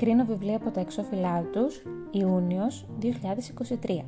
[0.00, 4.04] κρίνω βιβλία από τα εξώφυλλά τους, Ιούνιος 2023.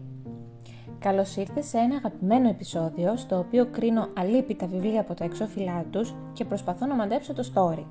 [0.98, 6.15] Καλώς ήρθες σε ένα αγαπημένο επεισόδιο, στο οποίο κρίνω αλήπητα βιβλία από τα εξώφυλλά τους
[6.32, 7.84] και προσπαθώ να μαντέψω το story.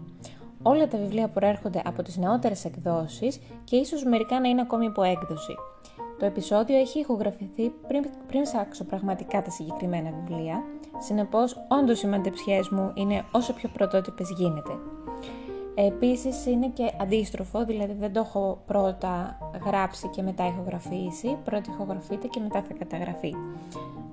[0.64, 5.04] Όλα τα βιβλία προέρχονται από τις νεότερες εκδόσεις και ίσως μερικά να είναι ακόμη υπό
[5.04, 5.56] έκδοση.
[6.20, 10.64] Το επεισόδιο έχει ηχογραφηθεί πριν, πριν ψάξω πραγματικά τα συγκεκριμένα βιβλία,
[11.00, 14.72] συνεπώς όντως οι μαντεψιές μου είναι όσο πιο πρωτότυπες γίνεται.
[15.76, 22.28] Επίσης είναι και αντίστροφο, δηλαδή δεν το έχω πρώτα γράψει και μετά ηχογραφήσει, πρώτα ηχογραφείται
[22.28, 23.34] και μετά θα καταγραφεί.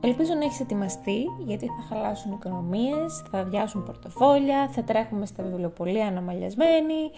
[0.00, 6.06] Ελπίζω να έχεις ετοιμαστεί γιατί θα χαλάσουν οικονομίες, θα αδειάσουν πορτοφόλια, θα τρέχουμε στα βιβλιοπολία
[6.06, 7.10] αναμαλιασμένοι,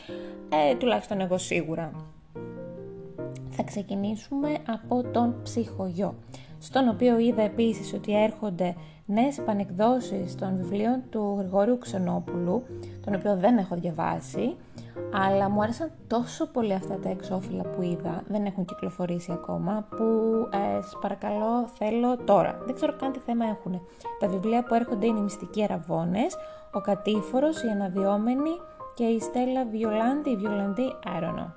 [0.48, 1.92] ε, τουλάχιστον εγώ σίγουρα.
[3.50, 6.14] Θα ξεκινήσουμε από τον ψυχογειό,
[6.60, 8.74] στον οποίο είδα επίσης ότι έρχονται
[9.06, 12.62] νέες επανεκδόσεις των βιβλίων του Γρηγόριου Ξενόπουλου,
[13.04, 14.56] τον οποίο δεν έχω διαβάσει,
[15.12, 20.04] αλλά μου άρεσαν τόσο πολύ αυτά τα εξώφυλλα που είδα, δεν έχουν κυκλοφορήσει ακόμα, που
[20.52, 22.62] ε, σας παρακαλώ θέλω τώρα.
[22.66, 23.80] Δεν ξέρω καν τι θέμα έχουν.
[24.18, 26.36] Τα βιβλία που έρχονται είναι οι Μυστικοί Αραβώνες,
[26.72, 28.50] ο Κατήφορος, η Αναδυόμενη
[28.94, 31.50] και η Στέλλα Βιολάντη, η Βιολαντή, I don't know.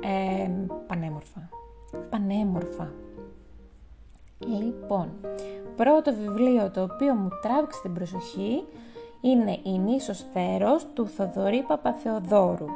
[0.00, 0.50] Ε,
[0.86, 1.48] πανέμορφα.
[2.10, 2.92] Πανέμορφα.
[4.38, 5.12] Λοιπόν,
[5.76, 8.64] πρώτο βιβλίο το οποίο μου τράβηξε την προσοχή
[9.20, 12.66] είναι «Η νήσος Θέρος» του Θοδωρή Παπαθεοδόρου,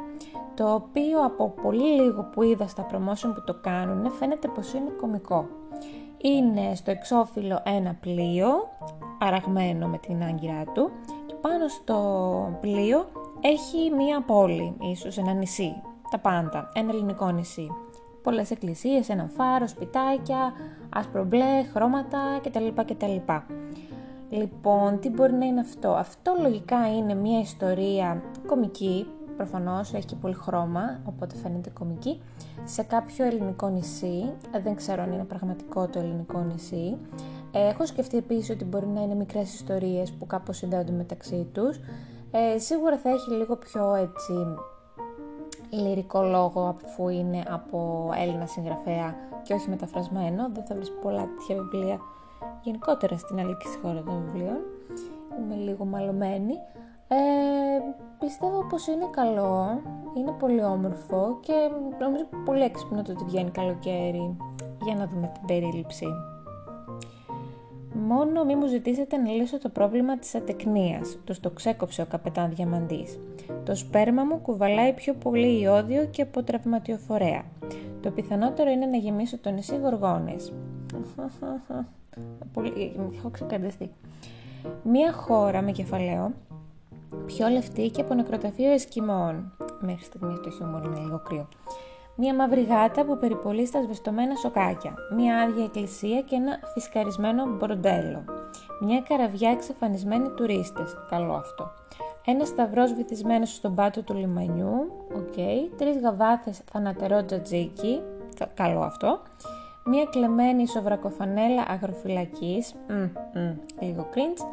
[0.55, 4.89] το οποίο από πολύ λίγο που είδα στα promotion που το κάνουν φαίνεται πως είναι
[4.89, 5.47] κομικό.
[6.17, 8.49] Είναι στο εξώφυλλο ένα πλοίο,
[9.17, 10.91] παραγμένο με την άγκυρά του,
[11.25, 13.05] και πάνω στο πλοίο
[13.41, 15.81] έχει μία πόλη, ίσως ένα νησί,
[16.11, 17.69] τα πάντα, ένα ελληνικό νησί
[18.23, 20.53] πολλές εκκλησίες, ένα φάρο, σπιτάκια,
[20.93, 22.67] άσπρο μπλε, χρώματα κτλ.
[22.85, 23.31] κτλ.
[24.29, 29.07] Λοιπόν, τι μπορεί να είναι αυτό; Αυτό λογικά είναι μια ιστορία κομική,
[29.37, 32.21] προφανώς έχει και πολύ χρώμα, οπότε φαίνεται κομική,
[32.63, 34.31] σε κάποιο ελληνικό νησί,
[34.63, 36.97] δεν ξέρω αν είναι πραγματικό το ελληνικό νησί.
[37.51, 41.79] Έχω σκεφτεί επίσης ότι μπορεί να είναι μικρές ιστορίες που κάπως συνδέονται μεταξύ τους.
[42.31, 44.33] Ε, σίγουρα θα έχει λίγο πιο έτσι
[45.71, 50.49] λυρικό λόγο αφού είναι από Έλληνα συγγραφέα και όχι μεταφρασμένο.
[50.53, 51.99] Δεν θα βρεις πολλά τέτοια βιβλία
[52.61, 54.57] γενικότερα στην αλήκης χώρα των βιβλίων.
[55.39, 56.53] Είμαι λίγο μαλωμένη.
[57.07, 57.17] Ε,
[58.19, 59.81] πιστεύω πως είναι καλό,
[60.17, 61.53] είναι πολύ όμορφο και
[61.99, 64.37] νομίζω πολύ έξυπνο το ότι βγαίνει καλοκαίρι
[64.83, 66.05] για να δούμε την περίληψη.
[67.93, 72.49] Μόνο μη μου ζητήσετε να λύσω το πρόβλημα της ατεκνίας, τους το ξέκοψε ο καπετάν
[72.55, 73.19] Διαμαντής.
[73.65, 77.43] Το σπέρμα μου κουβαλάει πιο πολύ ιόδιο και από τραυματιοφορέα.
[78.01, 80.53] Το πιθανότερο είναι να γεμίσω το νησί γοργόνες.
[82.53, 83.91] πολύ, έχω ξεκαρδιστεί.
[84.83, 86.31] Μία χώρα με κεφαλαίο,
[87.25, 89.51] πιο λευκή και από νεκροταφείο Εσκιμώων.
[89.79, 91.47] Μέχρι στιγμής το χιούμορ είναι λίγο κρύο.
[92.15, 94.93] Μία μαύρη γάτα που περιπολεί στα ασβεστωμένα σοκάκια.
[95.15, 98.23] Μία άδεια εκκλησία και ένα φισκαρισμένο μπορντέλο.
[98.81, 100.95] Μια καραβιά εξαφανισμένοι τουρίστες.
[101.09, 101.71] Καλό αυτό.
[102.25, 104.91] Ένας σταυρός βυθισμένος στον πάτο του λιμανιού.
[105.15, 105.33] OK.
[105.35, 105.75] Okay.
[105.77, 108.01] Τρεις γαβάθες θανατερό τζατζίκι.
[108.53, 109.19] Καλό αυτό.
[109.85, 112.73] Μία κλεμμένη σοβρακοφανέλα αγροφυλακής.
[112.89, 114.45] Mm, mm, λίγο cringe.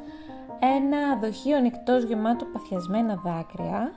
[0.76, 3.90] Ένα δοχείο νυκτός γεμάτο παθιασμένα δάκρυα.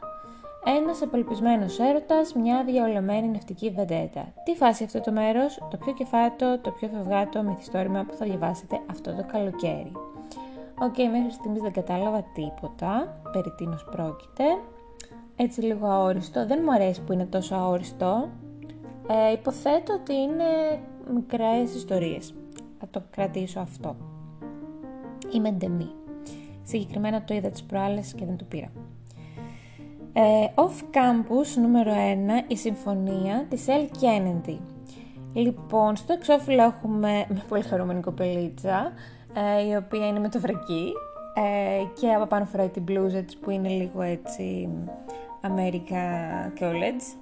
[0.66, 4.34] Ένας απελπισμένος έρωτας, μια διαολεμένη ναυτική βεντέτα.
[4.44, 8.80] Τι φάση αυτό το μέρος, το πιο κεφάτο, το πιο φευγάτο μυθιστόρημα που θα διαβάσετε
[8.90, 9.92] αυτό το καλοκαίρι.
[10.80, 14.44] OK, okay, μέχρι στιγμής δεν κατάλαβα τίποτα, περί τίνος πρόκειται.
[15.36, 18.30] Έτσι λίγο αόριστο, δεν μου αρέσει που είναι τόσο αόριστο.
[19.08, 20.80] Ε, υποθέτω ότι είναι
[21.14, 22.34] μικρές ιστορίες.
[22.80, 23.96] Θα το κρατήσω αυτό.
[25.34, 25.90] Είμαι εντεμή.
[26.64, 28.72] Συγκεκριμένα το είδα τις προάλλες και δεν το πήρα.
[30.14, 30.22] Ε,
[30.56, 31.96] off campus νούμερο 1,
[32.48, 34.58] η συμφωνία της El Kennedy.
[35.34, 38.92] Λοιπόν, στο εξώφυλλο έχουμε μια πολύ χαρούμενη κοπελίτσα,
[39.34, 40.92] ε, η οποία είναι με το βρακί
[41.34, 44.70] ε, και από πάνω φοράει την μπλούζα της που είναι λίγο έτσι
[45.42, 46.04] America
[46.60, 47.18] College.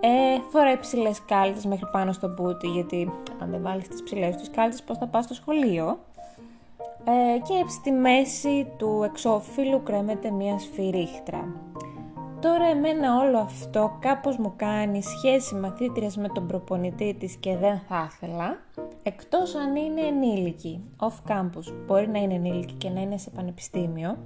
[0.00, 3.12] Ε, φοράει ψηλές κάλτες μέχρι πάνω στο μπούτι, γιατί
[3.42, 5.98] αν δεν βάλεις τις ψηλές τους κάλτες πώς θα πας στο σχολείο.
[7.04, 11.48] Ε, και στη μέση του εξώφυλλου κρέμεται μια σφυρίχτρα.
[12.42, 17.80] Τώρα εμένα όλο αυτό κάπως μου κάνει σχέση μαθήτριας με τον προπονητή της και δεν
[17.88, 18.58] θα ήθελα,
[19.02, 21.72] εκτός αν είναι ενήλικη, off campus.
[21.86, 24.18] Μπορεί να είναι ενήλικη και να είναι σε πανεπιστήμιο,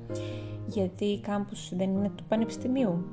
[0.66, 3.04] γιατί η campus δεν είναι του πανεπιστημίου.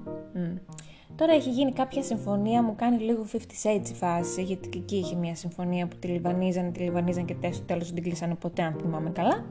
[1.15, 4.95] Τώρα έχει γίνει κάποια συμφωνία, μου κάνει λίγο 50 shades η φάση, γιατί και εκεί
[4.95, 8.63] είχε μια συμφωνία που τη λιβανίζανε, τη λιβανίζανε και τέλος, τέλος δεν την κλείσανε ποτέ,
[8.63, 9.45] αν θυμάμαι καλά.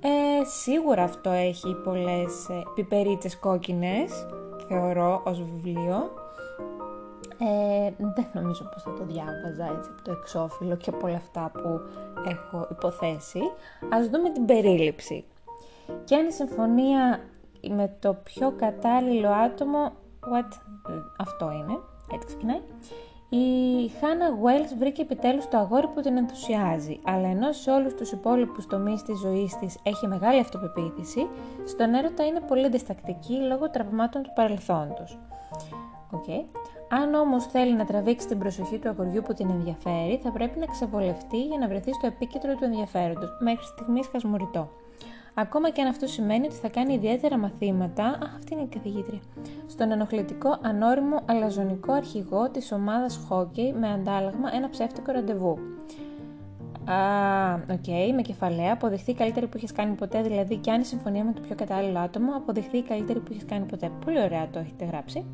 [0.00, 4.26] Ε, σίγουρα αυτό έχει πολλές ε, πιπερίτσες κόκκινες,
[4.72, 6.10] θεωρώ, ως βιβλίο.
[7.38, 11.50] Ε, δεν νομίζω πως θα το διάβαζα έτσι από το εξώφυλλο και από όλα αυτά
[11.52, 11.80] που
[12.28, 13.40] έχω υποθέσει.
[13.90, 15.24] Ας δούμε την περίληψη.
[16.04, 17.20] Και αν η συμφωνία
[17.68, 19.92] με το πιο κατάλληλο άτομο,
[20.32, 20.48] what,
[21.18, 21.78] αυτό είναι,
[22.14, 22.60] έτσι ξεκινάει.
[23.34, 28.12] Η Χάνα Wells βρήκε επιτέλους το αγόρι που την ενθουσιάζει, αλλά ενώ σε όλους τους
[28.12, 31.26] υπόλοιπους τομείς της ζωής της έχει μεγάλη αυτοπεποίθηση,
[31.64, 35.18] στον έρωτα είναι πολύ διστακτική λόγω τραυμάτων του παρελθόντος.
[36.12, 36.44] Okay.
[36.88, 40.66] Αν όμως θέλει να τραβήξει την προσοχή του αγοριού που την ενδιαφέρει, θα πρέπει να
[40.66, 44.68] ξεβολευτεί για να βρεθεί στο επίκεντρο του ενδιαφέροντος, μέχρι στιγμής χασμουρητό.
[45.34, 49.20] Ακόμα και αν αυτό σημαίνει ότι θα κάνει ιδιαίτερα μαθήματα, α, αυτή είναι η καθηγήτρια,
[49.66, 55.58] στον ενοχλητικό, ανώριμο, αλαζονικό αρχηγό της ομάδας χόκεϊ με αντάλλαγμα ένα ψεύτικο ραντεβού.
[56.84, 60.80] Α, OK, okay, με κεφαλαία, αποδειχθεί η καλύτερη που έχει κάνει ποτέ, δηλαδή και αν
[60.80, 63.90] η συμφωνία με το πιο κατάλληλο άτομο, αποδειχθεί η καλύτερη που έχει κάνει ποτέ.
[64.04, 65.24] Πολύ ωραία το έχετε γράψει.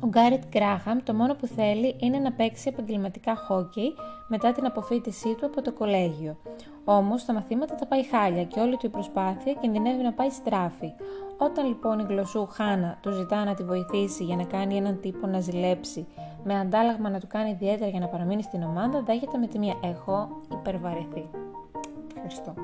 [0.00, 3.94] Ο Γκάρετ Γκράχαμ το μόνο που θέλει είναι να παίξει επαγγελματικά χόκκι
[4.28, 6.36] μετά την αποφύτισή του από το κολέγιο.
[6.84, 10.92] Όμως τα μαθήματα τα πάει χάλια και όλη του η προσπάθεια κινδυνεύει να πάει στράφη.
[11.38, 15.26] Όταν λοιπόν η γλωσσού Χάνα του ζητά να τη βοηθήσει για να κάνει έναν τύπο
[15.26, 16.06] να ζηλέψει,
[16.44, 19.74] με αντάλλαγμα να του κάνει ιδιαίτερα για να παραμείνει στην ομάδα, δέχεται με τη μία
[19.82, 21.30] έχω υπερβαρεθεί.
[22.14, 22.54] Ευχαριστώ.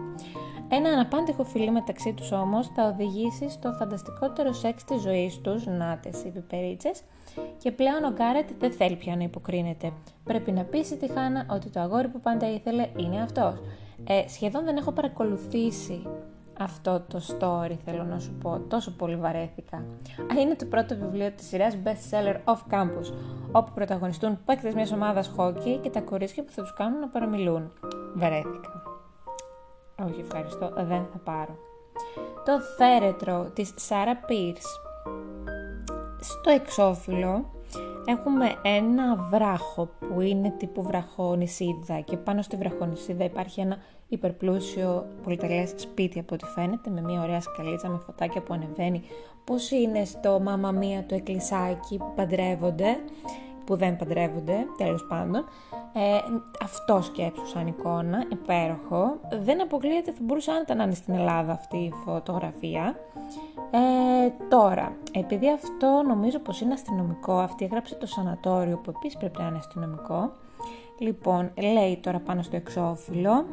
[0.75, 6.23] Ένα αναπάντεχο φιλί μεταξύ τους όμως θα οδηγήσει στο φανταστικότερο σεξ της ζωής τους, νάτες
[6.23, 7.03] οι πιπερίτσες,
[7.59, 9.93] και πλέον ο Γκάρετ δεν θέλει πια να υποκρίνεται.
[10.25, 13.55] Πρέπει να πείσει τη Χάνα ότι το αγόρι που πάντα ήθελε είναι αυτός.
[14.05, 16.03] Ε, σχεδόν δεν έχω παρακολουθήσει
[16.59, 19.85] αυτό το story θέλω να σου πω, τόσο πολύ βαρέθηκα.
[20.41, 23.15] Είναι το πρώτο βιβλίο της σειράς Best Seller Off Campus,
[23.53, 27.73] όπου πρωταγωνιστούν παίκτες μιας ομάδας χόκκι και τα κορίτσια που θα τους κάνουν να παραμιλούν.
[28.15, 28.92] Βαρέθηκα.
[30.09, 31.57] Όχι ευχαριστώ, δεν θα πάρω.
[32.45, 34.81] Το θέρετρο της Σάρα Πίρς.
[36.21, 37.51] Στο εξώφυλλο
[38.05, 43.77] έχουμε ένα βράχο που είναι τύπου βραχονισίδα και πάνω στη βραχονισίδα υπάρχει ένα
[44.09, 49.03] υπερπλούσιο πολυτελές σπίτι από ό,τι φαίνεται με μια ωραία σκαλίτσα με φωτάκια που ανεβαίνει
[49.45, 52.97] πώς είναι στο μάμα μία το εκκλησάκι που παντρεύονται;
[53.64, 55.44] Που δεν παντρεύονται τέλος πάντων
[55.93, 56.19] ε,
[56.62, 59.20] αυτό σκέψου σαν εικόνα, υπέροχο.
[59.43, 62.97] Δεν αποκλείεται, θα μπορούσε άνετα να είναι στην Ελλάδα αυτή η φωτογραφία.
[63.70, 69.38] Ε, τώρα, επειδή αυτό νομίζω πως είναι αστυνομικό, αυτή έγραψε το σανατόριο που επίσης πρέπει
[69.38, 70.32] να είναι αστυνομικό.
[70.99, 73.47] Λοιπόν, λέει τώρα πάνω στο εξώφυλλο,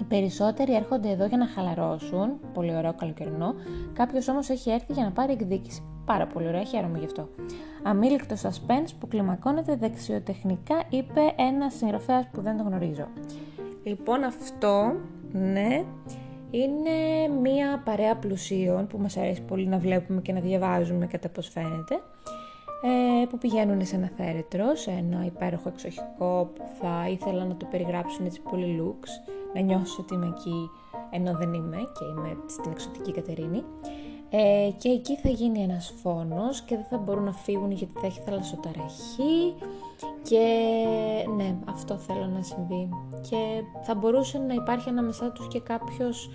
[0.00, 3.54] οι περισσότεροι έρχονται εδώ για να χαλαρώσουν, πολύ ωραίο καλοκαιρινό,
[3.92, 5.82] κάποιος όμως έχει έρθει για να πάρει εκδίκηση.
[6.04, 7.28] Πάρα πολύ ωραία, χαίρομαι γι' αυτό.
[7.82, 13.08] Αμήλικτο suspense που κλιμακώνεται δεξιοτεχνικά, είπε ένας συγγραφέας που δεν το γνωρίζω.
[13.84, 14.96] Λοιπόν, αυτό,
[15.32, 15.84] ναι,
[16.50, 21.48] είναι μία παρέα πλουσίων που μας αρέσει πολύ να βλέπουμε και να διαβάζουμε κατά πώς
[21.48, 21.94] φαίνεται
[22.82, 27.66] ε, που πηγαίνουν σε ένα θέρετρο, σε ένα υπέροχο εξοχικό που θα ήθελα να το
[27.70, 30.70] περιγράψουν έτσι πολύ looks, να νιώσω ότι είμαι εκεί
[31.10, 33.64] ενώ δεν είμαι και είμαι στην εξωτική Κατερίνη.
[34.30, 38.06] Ε, και εκεί θα γίνει ένας φόνος και δεν θα μπορούν να φύγουν γιατί θα
[38.06, 39.54] έχει θαλασσοταραχή
[40.22, 40.46] και
[41.36, 42.88] ναι, αυτό θέλω να συμβεί.
[43.20, 46.30] Και θα μπορούσε να υπάρχει ανάμεσά τους και κάποιος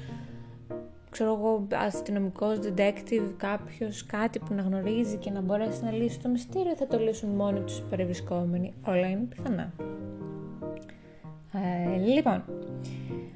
[1.09, 6.29] ξέρω εγώ, αστυνομικός, detective, κάποιος, κάτι που να γνωρίζει και να μπορέσει να λύσει το
[6.29, 8.73] μυστήριο, θα το λύσουν μόνοι τους οι περιβρισκόμενοι.
[8.87, 9.73] Όλα είναι πιθανά.
[11.53, 12.43] Ε, λοιπόν,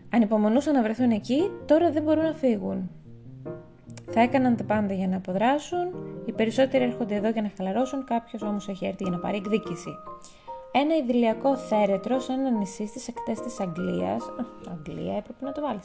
[0.09, 2.89] ανυπομονούσαν να βρεθούν εκεί, τώρα δεν μπορούν να φύγουν.
[4.11, 5.93] Θα έκαναν τα πάντα για να αποδράσουν,
[6.25, 9.89] οι περισσότεροι έρχονται εδώ για να χαλαρώσουν, κάποιος όμως έχει έρθει για να πάρει εκδίκηση.
[10.71, 14.31] Ένα ιδηλιακό θέρετρο σε ένα νησί στις ακτέ της Αγγλίας.
[14.71, 15.83] Αγγλία, έπρεπε να το βάλεις.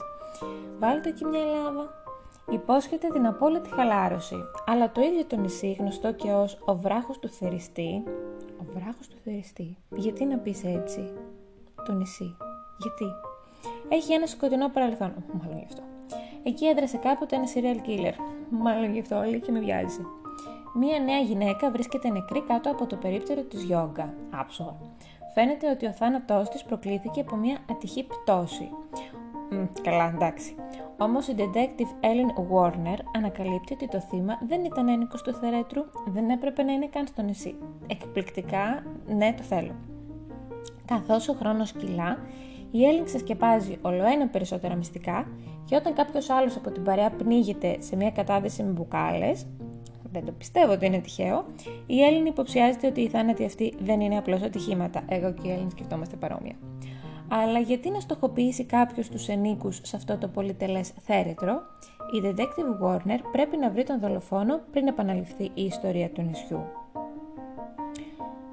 [0.78, 2.02] Βάλτε εκεί μια Ελλάδα.
[2.50, 4.36] Υπόσχεται την απόλυτη χαλάρωση.
[4.66, 8.02] Αλλά το ίδιο το νησί, γνωστό και ως ο βράχος του θεριστή.
[8.60, 9.76] Ο βράχος του θεριστή.
[9.90, 11.12] Γιατί να πεις έτσι,
[11.86, 12.36] το νησί.
[12.76, 13.04] Γιατί;
[13.88, 15.14] Έχει ένα σκοτεινό παρελθόν.
[15.32, 15.82] Μάλλον γι' αυτό.
[16.42, 18.14] Εκεί έδρασε κάποτε ένα serial killer.
[18.50, 20.00] Μάλλον γι' αυτό όλοι και με βιάζει.
[20.74, 24.14] Μία νέα γυναίκα βρίσκεται νεκρή κάτω από το περίπτερο της γιόγκα.
[24.30, 24.76] Άψογα.
[25.34, 28.68] Φαίνεται ότι ο θάνατός της προκλήθηκε από μια ατυχή πτώση.
[29.50, 30.54] Μ, καλά, εντάξει.
[30.98, 36.30] Όμως η detective Ellen Warner ανακαλύπτει ότι το θύμα δεν ήταν ένικος του θερέτρου, δεν
[36.30, 37.58] έπρεπε να είναι καν στο νησί.
[37.86, 39.74] Εκπληκτικά, ναι το θέλω.
[40.88, 42.18] Καθώς ο χρόνος κυλά,
[42.70, 45.26] η Έλλην ξεσκεπάζει ολοένα περισσότερα μυστικά
[45.64, 49.46] και όταν κάποιος άλλος από την παρέα πνίγεται σε μια κατάδυση με μπουκάλες,
[50.12, 51.44] δεν το πιστεύω ότι είναι τυχαίο,
[51.86, 55.02] η Έλλην υποψιάζεται ότι οι θάνατοι αυτοί δεν είναι απλώς ατυχήματα.
[55.08, 56.54] Εγώ και η Έλλην σκεφτόμαστε παρόμοια.
[57.28, 61.60] Αλλά γιατί να στοχοποιήσει κάποιος τους ενίκους σε αυτό το πολυτελές θέρετρο,
[62.16, 66.60] η Detective Warner πρέπει να βρει τον δολοφόνο πριν επαναληφθεί η ιστορία του νησιού.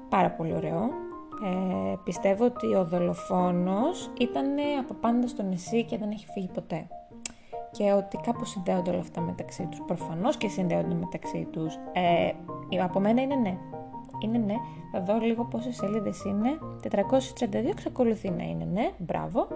[0.08, 1.05] Πάρα πολύ ωραίο.
[1.44, 4.46] Ε, πιστεύω ότι ο δολοφόνος ήταν
[4.80, 6.86] από πάντα στο νησί και δεν έχει φύγει ποτέ.
[7.70, 9.82] Και ότι κάπως συνδέονται όλα αυτά μεταξύ τους.
[9.86, 11.74] Προφανώς και συνδέονται μεταξύ τους.
[11.92, 12.32] Ε,
[12.82, 13.58] από μένα είναι ναι.
[14.20, 14.54] Είναι ναι.
[14.92, 16.58] Θα δω λίγο πόσες σελίδες είναι.
[16.82, 18.90] 432 εξακολουθεί να είναι ναι.
[18.98, 19.48] Μπράβο.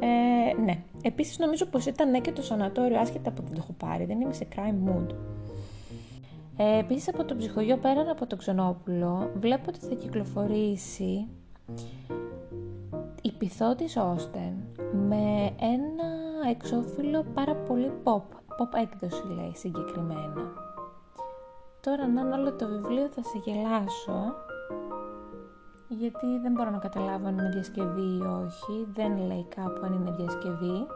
[0.00, 0.78] Ε, ναι.
[1.02, 4.04] Επίσης νομίζω πως ήταν ναι και το σανατόριο άσχετα από δεν το έχω πάρει.
[4.04, 5.14] Δεν είμαι σε crime mood.
[6.56, 11.28] Ε, επίσης από το ψυχογείο πέραν από το Ξενόπουλο βλέπω ότι θα κυκλοφορήσει
[13.22, 14.54] η πυθό της Όστεν
[15.08, 16.08] με ένα
[16.50, 18.22] εξώφυλλο πάρα πολύ pop,
[18.58, 20.52] pop έκδοση λέει συγκεκριμένα.
[21.80, 24.34] Τώρα αν είναι όλο το βιβλίο θα σε γελάσω
[25.88, 30.10] γιατί δεν μπορώ να καταλάβω αν είναι διασκευή ή όχι, δεν λέει κάπου αν είναι
[30.10, 30.86] διασκευή.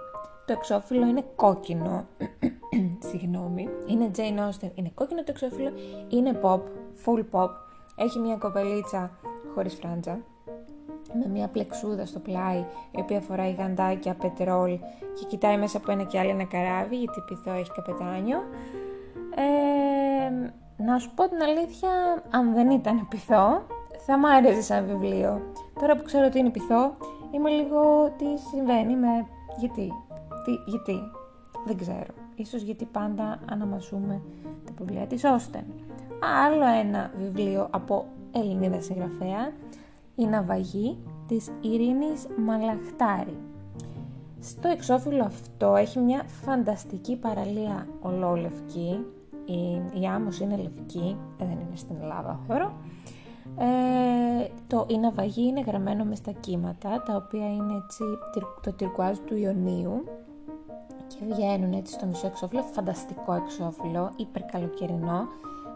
[0.49, 2.07] Το εξώφυλλο είναι κόκκινο,
[3.09, 5.73] συγγνώμη, είναι Jane Austen, είναι κόκκινο το εξώφυλλο,
[6.09, 6.61] είναι pop,
[7.05, 7.49] full pop,
[7.97, 9.11] έχει μια κοπελίτσα
[9.55, 10.19] χωρίς φράντζα,
[11.13, 12.59] με μια πλεξούδα στο πλάι,
[12.91, 14.79] η οποία φοράει γαντάκια, πετρόλ
[15.15, 18.39] και κοιτάει μέσα από ένα και άλλο ένα καράβι, γιατί πειθό έχει καπετάνιο.
[19.35, 20.53] Ε,
[20.83, 21.91] να σου πω την αλήθεια,
[22.31, 23.67] αν δεν ήταν πειθό,
[24.07, 25.43] θα μ' άρεσε σαν βιβλίο.
[25.81, 26.97] Τώρα που ξέρω ότι είναι πειθό,
[27.31, 29.27] είμαι λίγο τι συμβαίνει με
[29.59, 29.93] γιατί,
[30.45, 31.01] τι, γιατί,
[31.67, 32.15] δεν ξέρω.
[32.35, 34.21] Ίσως γιατί πάντα αναμασούμε
[34.65, 35.65] τα βιβλία της Όστεν.
[36.47, 39.53] Άλλο ένα βιβλίο από Ελληνίδα συγγραφέα,
[40.15, 43.37] η Ναυαγή της Ειρήνης Μαλαχτάρη.
[44.41, 49.07] Στο εξώφυλλο αυτό έχει μια φανταστική παραλία ολόλευκη,
[49.45, 52.73] η, η άμμος είναι λευκή, ε, δεν είναι στην Ελλάδα θεωρώ.
[53.59, 58.05] Ε, το «Η Ναυαγή» είναι γραμμένο μες στα κύματα, τα οποία είναι έτσι
[58.63, 60.05] το τυρκουάζ του Ιωνίου
[61.09, 65.29] και βγαίνουν έτσι στο μισό εξώφυλλο, φανταστικό εξώφυλλο, υπερκαλοκαιρινό,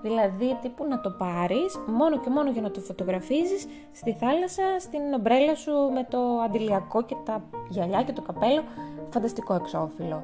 [0.03, 5.01] Δηλαδή, τύπου να το πάρεις μόνο και μόνο για να το φωτογραφίζεις στη θάλασσα, στην
[5.17, 8.63] ομπρέλα σου με το αντιλιακό και τα γυαλιά και το καπέλο.
[9.11, 10.23] Φανταστικό εξώφυλλο.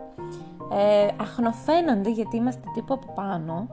[0.72, 3.68] Ε, αχνοφαίνονται, γιατί είμαστε τύπου από πάνω,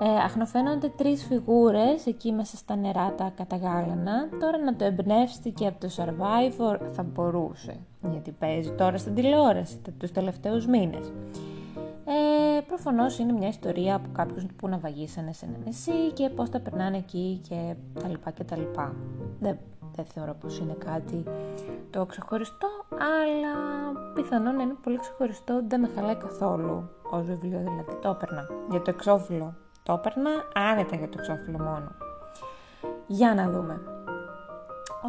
[0.00, 4.28] ε, αχνοφαίνονται τρεις φιγούρες εκεί μέσα στα νερά τα καταγάλανα.
[4.40, 7.76] Τώρα να το εμπνεύσει και από το Survivor θα μπορούσε,
[8.10, 11.12] γιατί παίζει τώρα στην τηλεόραση τους τελευταίους μήνες.
[12.06, 16.60] Ε, προφανώς είναι μια ιστορία από κάποιους που ναυαγίσανε σε ένα νησί και πώς τα
[16.60, 18.94] περνάνε εκεί και τα λοιπά και τα λοιπά.
[19.40, 19.58] Δεν,
[19.94, 21.24] δεν θεωρώ πως είναι κάτι
[21.90, 23.54] το ξεχωριστό, αλλά
[24.14, 28.90] πιθανόν είναι πολύ ξεχωριστό, δεν με χαλάει καθόλου ως βιβλίο, δηλαδή το έπαιρνα για το
[28.90, 29.54] εξώφυλλο.
[29.84, 31.92] Το έπαιρνα άνετα για το εξώφυλλο μόνο.
[33.06, 33.80] Για να δούμε.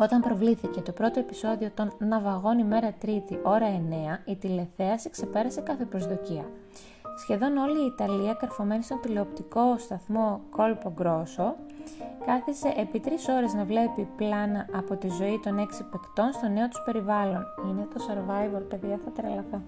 [0.01, 3.67] Όταν προβλήθηκε το πρώτο επεισόδιο των Ναυαγών ημέρα Τρίτη, ώρα
[4.25, 6.45] 9, η τηλεθέαση ξεπέρασε κάθε προσδοκία.
[7.17, 11.55] Σχεδόν όλη η Ιταλία, καρφωμένη στον τηλεοπτικό σταθμό Κόλπο Γκρόσο,
[12.25, 16.67] κάθισε επί τρεις ώρες να βλέπει πλάνα από τη ζωή των έξι παικτών στο νέο
[16.67, 17.43] τους περιβάλλον.
[17.69, 19.61] Είναι το Survivor, παιδιά, θα τρελαθώ.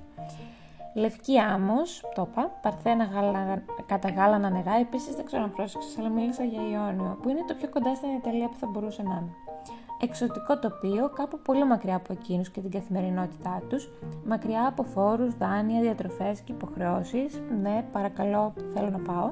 [0.98, 6.10] Λευκή άμμος, το είπα, παρθένα γάλα, κατά γάλανα νερά, επίσης δεν ξέρω αν πρόσεξες, αλλά
[6.10, 9.34] μίλησα για Ιόνιο, που είναι το πιο κοντά στην Ιταλία που θα μπορούσε να είναι.
[10.02, 13.90] Εξωτικό τοπίο κάπου πολύ μακριά από εκείνους και την καθημερινότητά τους,
[14.26, 19.32] μακριά από φόρους, δάνεια, διατροφές και υποχρεώσεις, ναι παρακαλώ θέλω να πάω,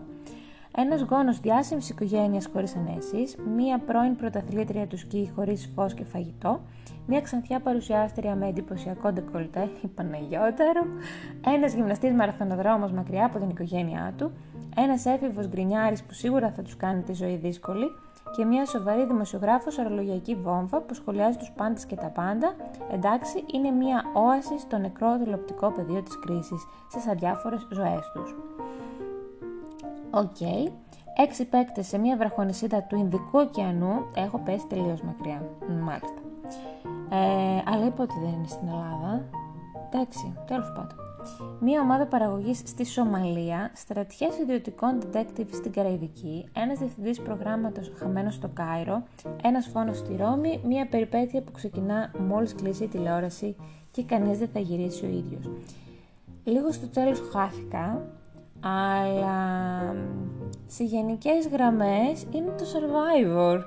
[0.78, 6.60] ένας γόνος διάσημης οικογένειας χωρίς ανέσεις, μία πρώην πρωταθλήτρια του σκι χωρίς φως και φαγητό,
[7.08, 10.86] μία ξανθιά παρουσιάστρια με εντυπωσιακό ντεκολτέ, η Παναγιώταρο,
[11.46, 14.32] ένας γυμναστής μαραθωνοδρόμος μακριά από την οικογένειά του,
[14.78, 17.86] ένας έφηβος γκρινιάρης που σίγουρα θα τους κάνει τη ζωή δύσκολη,
[18.36, 22.56] και μια σοβαρή δημοσιογράφος ωρολογιακή βόμβα που σχολιάζει τους πάντες και τα πάντα,
[22.92, 28.36] εντάξει, είναι μια όαση στο νεκρό τηλεοπτικό πεδίο της κρίσης στις αδιάφορες ζωές τους.
[30.16, 30.36] OK.
[30.40, 30.72] Okay.
[31.18, 34.06] Έξι παίκτες σε μια βραχονισίδα του Ινδικού ωκεανού.
[34.16, 35.50] Έχω πέσει τελείως μακριά.
[35.84, 36.22] Μάλιστα.
[37.10, 39.26] Ε, αλλά είπα ότι δεν είναι στην Ελλάδα.
[39.86, 40.98] Εντάξει, τέλος πάντων.
[41.60, 48.50] Μία ομάδα παραγωγής στη Σομαλία, στρατιές ιδιωτικών ντετέκτιβ στην Καραϊβική, ένας διευθυντής προγράμματος χαμένος στο
[48.54, 49.04] Κάιρο,
[49.44, 53.56] ένας φόνος στη Ρώμη, μία περιπέτεια που ξεκινά μόλις κλείσει η τηλεόραση
[53.92, 55.50] και κανείς δεν θα γυρίσει ο ίδιος.
[56.44, 58.02] Λίγο στο τέλος χάθηκα,
[58.68, 59.96] αλλά
[60.66, 63.60] σε γενικές γραμμές είναι το Survivor.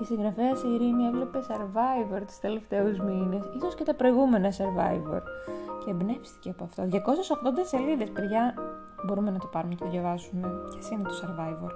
[0.00, 5.22] Η συγγραφέα η Ειρήνη έβλεπε Survivor τους τελευταίους μήνες, ίσως και τα προηγούμενα Survivor.
[5.84, 6.82] Και εμπνεύστηκε από αυτό.
[6.82, 6.96] 280
[7.64, 8.54] σελίδες, παιδιά,
[9.06, 10.48] μπορούμε να το πάρουμε και το διαβάσουμε.
[10.70, 11.70] Και εσύ είναι το Survivor.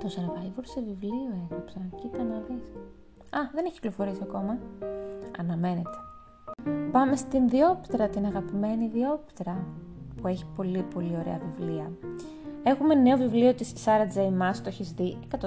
[0.00, 2.62] Το Survivor σε βιβλίο έγραψα, κοίτα να δεις.
[3.30, 4.58] Α, δεν έχει κυκλοφορήσει ακόμα.
[5.38, 5.98] Αναμένεται.
[6.92, 9.64] Πάμε στην Διόπτρα, την αγαπημένη Διόπτρα,
[10.20, 11.90] που έχει πολύ πολύ ωραία βιβλία.
[12.62, 14.20] Έχουμε νέο βιβλίο της Sarah J.
[14.20, 15.38] Maas, το έχεις δει 100%,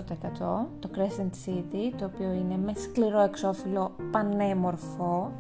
[0.80, 5.32] το Crescent City, το οποίο είναι με σκληρό εξώφυλλο πανέμορφο.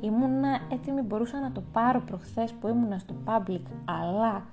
[0.00, 4.44] Ήμουνα έτοιμη, μπορούσα να το πάρω προχθές που ήμουνα στο public, αλλά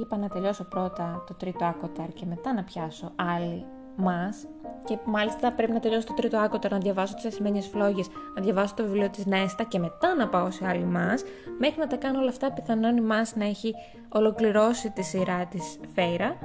[0.00, 3.64] είπα να τελειώσω πρώτα το τρίτο άκοταρ και μετά να πιάσω άλλη
[3.96, 4.46] μας
[4.84, 8.74] και μάλιστα πρέπει να τελειώσω το τρίτο άκοταρ να διαβάσω τις ασημένιες φλόγες, να διαβάσω
[8.74, 11.24] το βιβλίο της Νέστα και μετά να πάω σε άλλη μας,
[11.58, 13.74] μέχρι να τα κάνω όλα αυτά πιθανόν η μας να έχει
[14.08, 16.36] ολοκληρώσει τη σειρά της Φέιρα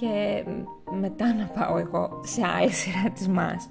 [0.00, 0.44] και
[0.90, 3.68] μετά να πάω εγώ σε άλλη σειρά της μας.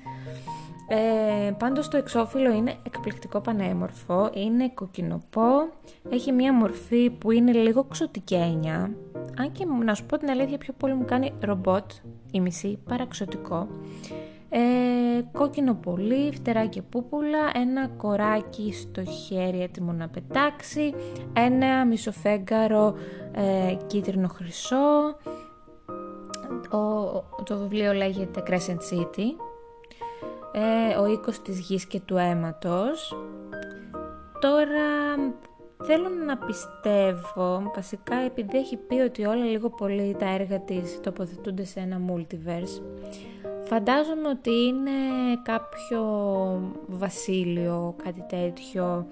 [0.88, 5.50] Ε, πάντως το εξώφυλλο είναι εκπληκτικό πανέμορφο, είναι κοκκινοπό,
[6.10, 8.92] έχει μια μορφή που είναι λίγο ξωτικένια,
[9.38, 11.92] αν και να σου πω την αλήθεια πιο πολύ μου κάνει ρομπότ,
[12.32, 13.68] η μισή, παραξωτικό.
[14.50, 20.94] Ε, κόκκινο πολύ, φτερά και πούπουλα, ένα κοράκι στο χέρι έτοιμο να πετάξει,
[21.34, 22.96] ένα μισοφέγγαρο
[23.32, 25.16] ε, κίτρινο χρυσό,
[27.44, 29.55] το βιβλίο λέγεται Crescent City
[30.56, 33.16] ε, ο οίκος της γης και του αίματος.
[34.40, 35.16] Τώρα
[35.84, 41.64] θέλω να πιστεύω, βασικά επειδή έχει πει ότι όλα λίγο πολύ τα έργα της τοποθετούνται
[41.64, 42.82] σε ένα multiverse,
[43.66, 44.92] φαντάζομαι ότι είναι
[45.44, 46.02] κάποιο
[46.88, 49.08] βασίλειο, κάτι τέτοιο,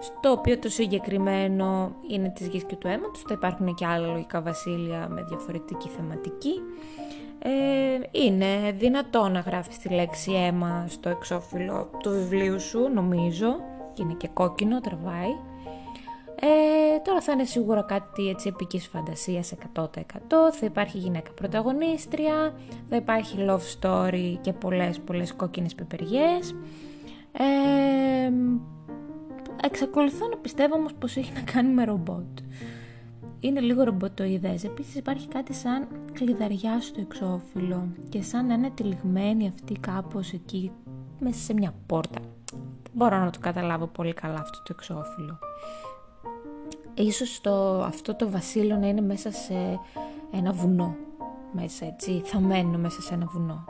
[0.00, 4.40] στο οποίο το συγκεκριμένο είναι της γης και του αίματος, θα υπάρχουν και άλλα λογικά
[4.40, 6.60] βασίλεια με διαφορετική θεματική
[7.46, 13.56] ε, είναι δυνατό να γράφεις τη λέξη αίμα στο εξώφυλλο του βιβλίου σου, νομίζω,
[13.92, 15.30] και είναι και κόκκινο, τραβάει.
[16.40, 19.84] Ε, τώρα θα είναι σίγουρα κάτι έτσι επικής φαντασίας 100%.
[20.52, 22.54] Θα υπάρχει γυναίκα πρωταγωνίστρια,
[22.88, 26.54] θα υπάρχει love story και πολλές πολλές κόκκινες πεπεριές.
[27.32, 28.32] Ε,
[29.62, 32.38] εξακολουθώ να πιστεύω όμως πως έχει να κάνει με ρομπότ
[33.40, 34.64] είναι λίγο ρομποτοειδές.
[34.64, 40.72] Επίσης υπάρχει κάτι σαν κλειδαριά στο εξώφυλλο και σαν να είναι τυλιγμένη αυτή κάπως εκεί
[41.18, 42.20] μέσα σε μια πόρτα.
[42.52, 45.38] Δεν μπορώ να το καταλάβω πολύ καλά αυτό το εξώφυλλο.
[46.94, 49.80] Ίσως το, αυτό το βασίλειο να είναι μέσα σε
[50.32, 50.96] ένα βουνό.
[51.52, 53.64] Μέσα έτσι, θαμένο μέσα σε ένα βουνό.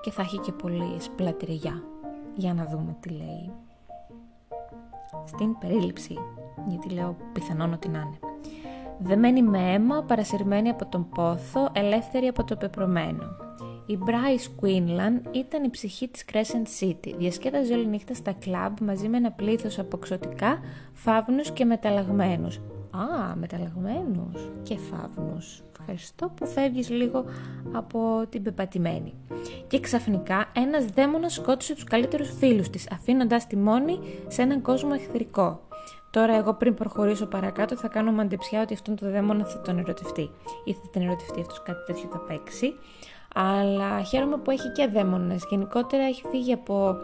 [0.00, 1.82] Και θα έχει και πολύ σπλατηριά.
[2.34, 3.50] Για να δούμε τι λέει.
[5.24, 6.18] Στην περίληψη.
[6.68, 8.31] Γιατί λέω πιθανόν ότι να είναι
[8.98, 13.36] δεμένη με αίμα, παρασυρμένη από τον πόθο, ελεύθερη από το πεπρωμένο.
[13.86, 17.14] Η Bryce Quinlan ήταν η ψυχή της Crescent City.
[17.18, 20.60] Διασκέδαζε όλη νύχτα στα κλαμπ μαζί με ένα πλήθος από ξωτικά,
[20.92, 22.56] φαύνους και μεταλλαγμένους.
[22.90, 25.62] Α, μεταλλαγμένους και φαύνους.
[25.78, 27.24] Ευχαριστώ που φεύγεις λίγο
[27.72, 29.14] από την πεπατημένη.
[29.66, 34.90] Και ξαφνικά ένας δαίμονας σκότωσε τους καλύτερους φίλους της, αφήνοντας τη μόνη σε έναν κόσμο
[34.94, 35.60] εχθρικό.
[36.12, 40.30] Τώρα, εγώ πριν προχωρήσω παρακάτω, θα κάνω μαντεψιά ότι αυτόν τον δαίμονα θα τον ερωτευτεί.
[40.64, 42.74] Ή θα την ερωτευτεί αυτός, κάτι τέτοιο θα παίξει.
[43.34, 45.46] Αλλά χαίρομαι που έχει και δαίμονες.
[45.50, 46.96] Γενικότερα έχει φύγει από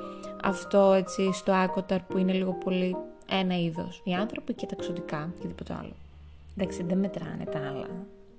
[0.43, 2.97] αυτό έτσι στο άκοταρ που είναι λίγο πολύ
[3.31, 4.01] ένα είδος.
[4.05, 5.93] Οι άνθρωποι και τα ξωτικά και τίποτα άλλο.
[6.57, 7.87] Εντάξει, δεν μετράνε τα άλλα.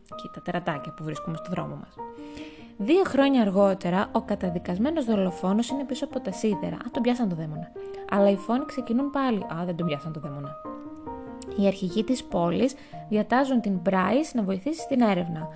[0.07, 1.95] Και τα τερατάκια που βρίσκουμε στο δρόμο μας.
[2.81, 6.75] Δύο χρόνια αργότερα, ο καταδικασμένος δολοφόνος είναι πίσω από τα σίδερα.
[6.75, 7.71] Α, τον πιάσαν το δαίμονα.
[8.09, 9.37] Αλλά οι φόνοι ξεκινούν πάλι.
[9.37, 10.55] Α, δεν τον πιάσαν το δαίμονα.
[11.57, 12.75] Οι αρχηγοί της πόλης
[13.09, 15.47] διατάζουν την Bryce να βοηθήσει στην έρευνα.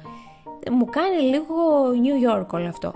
[0.72, 1.56] Μου κάνει λίγο
[2.04, 2.94] New York όλο αυτό.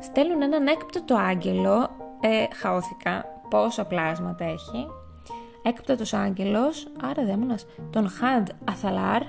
[0.00, 1.90] Στέλνουν έναν έκπτωτο άγγελο.
[2.20, 3.24] Ε, χαόθηκα.
[3.50, 4.86] Πόσα πλάσματα έχει.
[5.62, 9.22] Έκπτωτος άγγελος, άρα δαίμονας, τον Χαντ Αθαλάρ,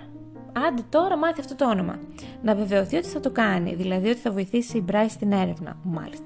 [0.54, 2.00] Άντε τώρα μάθει αυτό το όνομα.
[2.44, 5.78] Να βεβαιωθεί ότι θα το κάνει, δηλαδή ότι θα βοηθήσει η Μπράις στην έρευνα.
[5.84, 6.26] Μάλιστα.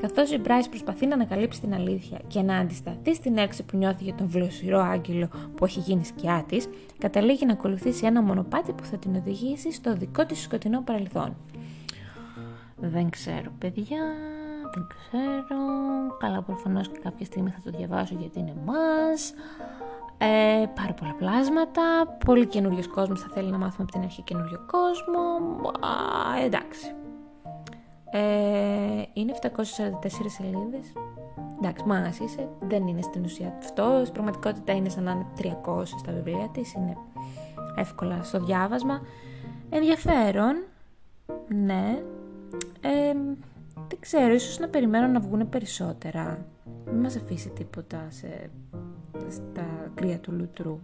[0.00, 4.04] Καθώς η Μπράις προσπαθεί να ανακαλύψει την αλήθεια και να αντισταθεί στην έξι που νιώθει
[4.04, 8.84] για τον βλοσιρό άγγελο που έχει γίνει σκιά της, καταλήγει να ακολουθήσει ένα μονοπάτι που
[8.84, 11.36] θα την οδηγήσει στο δικό της σκοτεινό παρελθόν.
[12.76, 14.02] Δεν ξέρω, παιδιά,
[14.74, 15.60] δεν ξέρω.
[16.18, 19.32] Καλά, προφανώς και κάποια στιγμή θα το διαβάσω γιατί είναι μας
[20.24, 21.82] ε, πάρα πολλά πλάσματα,
[22.24, 25.20] πολύ καινούριο κόσμος θα θέλει να μάθουμε από την αρχή καινούριο κόσμο,
[25.70, 26.94] α, εντάξει.
[28.10, 29.50] Ε, είναι 744
[30.26, 30.92] σελίδες,
[31.58, 33.98] εντάξει, μάγας είσαι, δεν είναι στην ουσία αυτό.
[34.00, 35.26] Στην πραγματικότητα είναι σαν να είναι
[35.66, 36.96] 300 στα βιβλία της, είναι
[37.76, 39.00] εύκολα στο διάβασμα.
[39.70, 40.62] Ενδιαφέρον,
[41.48, 42.02] ναι.
[42.80, 43.12] Ε,
[43.88, 46.46] δεν ξέρω, ίσως να περιμένω να βγουν περισσότερα.
[46.84, 48.50] Μην μας αφήσει τίποτα σε,
[49.30, 50.78] στα κρύα του λουτρού.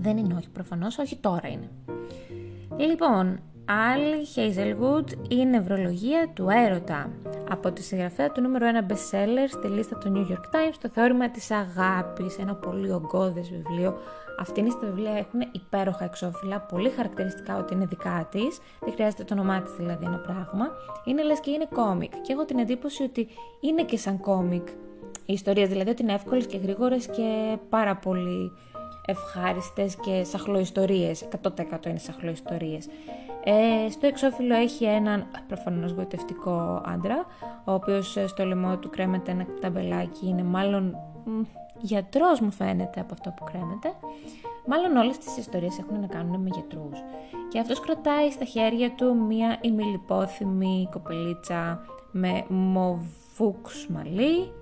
[0.00, 1.70] Δεν είναι όχι προφανώς, όχι τώρα είναι.
[2.76, 7.10] Λοιπόν, Άλλη Hazelwood η νευρολογία του έρωτα.
[7.50, 11.30] Από τη συγγραφέα του νούμερο 1 bestseller στη λίστα του New York Times, το θεώρημα
[11.30, 13.98] της αγάπης, ένα πολύ ογκώδες βιβλίο.
[14.40, 18.58] Αυτήν τα βιβλία έχουν υπέροχα εξώφυλλα, πολύ χαρακτηριστικά ότι είναι δικά της.
[18.80, 20.68] Δεν χρειάζεται το όνομά της δηλαδή ένα πράγμα.
[21.04, 22.12] Είναι λες και είναι κόμικ.
[22.12, 23.28] Και έχω την εντύπωση ότι
[23.60, 24.68] είναι και σαν κόμικ
[25.30, 28.52] οι ιστορίες, δηλαδή ότι είναι εύκολες και γρήγορες και πάρα πολύ
[29.06, 32.88] ευχάριστες και σαχλοϊστορίες, 100% είναι σαχλοϊστορίες.
[33.44, 37.26] Ε, στο εξώφυλλο έχει έναν προφανώς γοητευτικό άντρα,
[37.64, 41.40] ο οποίος ε, στο λαιμό του κρέμεται ένα ταμπελάκι, είναι μάλλον μ,
[41.80, 43.92] γιατρός μου φαίνεται από αυτό που κρέμεται.
[44.66, 47.02] Μάλλον όλες τις ιστορίες έχουν να κάνουν με γιατρούς.
[47.48, 54.52] Και αυτός κρατάει στα χέρια του μία ημιλιπόθυμη κοπελίτσα με μοβούξ μαλλί.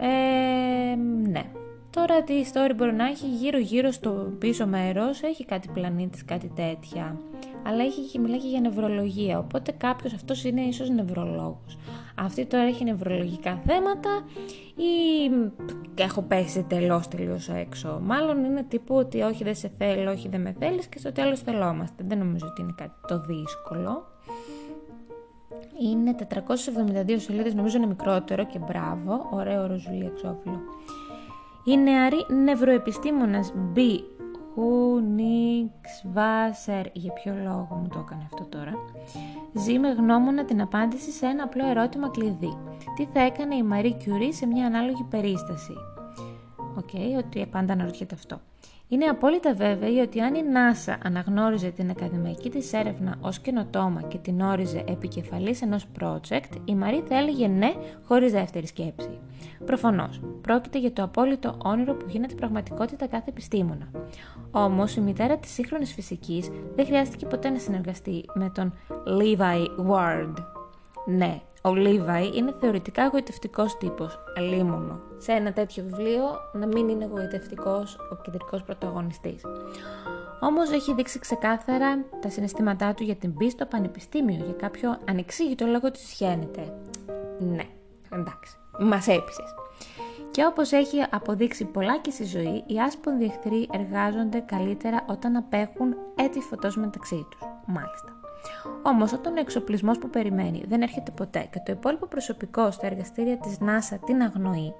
[0.00, 0.94] Ε,
[1.30, 1.44] ναι,
[1.90, 6.52] Τώρα τι story μπορεί να έχει γύρω γύρω στο πίσω μέρος, έχει κάτι πλανήτης, κάτι
[6.54, 7.20] τέτοια.
[7.66, 11.78] Αλλά έχει, μιλάει και για νευρολογία, οπότε κάποιος αυτός είναι ίσως νευρολόγος.
[12.14, 14.24] Αυτή τώρα έχει νευρολογικά θέματα
[14.76, 15.30] ή
[15.94, 18.00] έχω πέσει τελώς τελείως έξω.
[18.02, 21.40] Μάλλον είναι τύπου ότι όχι δεν σε θέλω, όχι δεν με θέλεις και στο τέλος
[21.40, 22.04] θελόμαστε.
[22.06, 24.06] Δεν νομίζω ότι είναι κάτι το δύσκολο.
[25.90, 26.14] Είναι
[27.08, 30.60] 472 σελίδες, νομίζω είναι μικρότερο και μπράβο, ωραίο ροζουλί εξώφυλλο.
[31.64, 33.78] Η νεαρή νευροεπιστήμονας B.
[34.54, 38.72] Königswasser, για ποιο λόγο μου το έκανε αυτό τώρα,
[39.52, 42.58] ζει με γνώμονα την απάντηση σε ένα απλό ερώτημα κλειδί.
[42.96, 45.72] Τι θα έκανε η Μαρί Κιουρί σε μια ανάλογη περίσταση;
[46.80, 48.40] OK, okay, ότι πάντα αναρωτιέται αυτό.
[48.88, 54.18] Είναι απόλυτα βέβαιη ότι αν η NASA αναγνώριζε την ακαδημαϊκή της έρευνα ως καινοτόμα και
[54.18, 57.72] την όριζε επικεφαλής ενός project, η Μαρί θα έλεγε ναι
[58.04, 59.18] χωρίς δεύτερη σκέψη.
[59.64, 63.90] Προφανώς, πρόκειται για το απόλυτο όνειρο που γίνεται πραγματικότητα κάθε επιστήμονα.
[64.50, 68.72] Όμως, η μητέρα της σύγχρονης φυσικής δεν χρειάστηκε ποτέ να συνεργαστεί με τον
[69.20, 70.59] Levi Ward.
[71.06, 75.00] Ναι, ο Λίβαϊ είναι θεωρητικά εγωιτευτικός τύπος, αλίμονο.
[75.18, 79.42] Σε ένα τέτοιο βιβλίο να μην είναι εγωιτευτικός ο κεντρικός πρωταγωνιστής.
[80.40, 85.66] Όμως έχει δείξει ξεκάθαρα τα συναισθήματά του για την πίστη στο πανεπιστήμιο, για κάποιο ανεξήγητο
[85.66, 86.72] λόγο της σχένεται.
[87.38, 87.64] Ναι,
[88.12, 89.54] εντάξει, μας έπεισες.
[90.30, 95.96] Και όπως έχει αποδείξει πολλά και στη ζωή, οι άσπονδοι εχθροί εργάζονται καλύτερα όταν απέχουν
[96.14, 97.40] έτη φωτός μεταξύ τους.
[97.66, 98.19] Μάλιστα.
[98.82, 103.38] Όμως, όταν ο εξοπλισμός που περιμένει δεν έρχεται ποτέ και το υπόλοιπο προσωπικό στα εργαστήρια
[103.38, 104.74] της NASA την αγνοεί,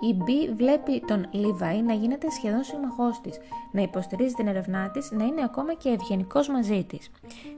[0.00, 3.38] η B βλέπει τον Λίβαϊ να γίνεται σχεδόν σύμμαχός της,
[3.72, 7.10] να υποστηρίζει την ερευνά της, να είναι ακόμα και ευγενικός μαζί της.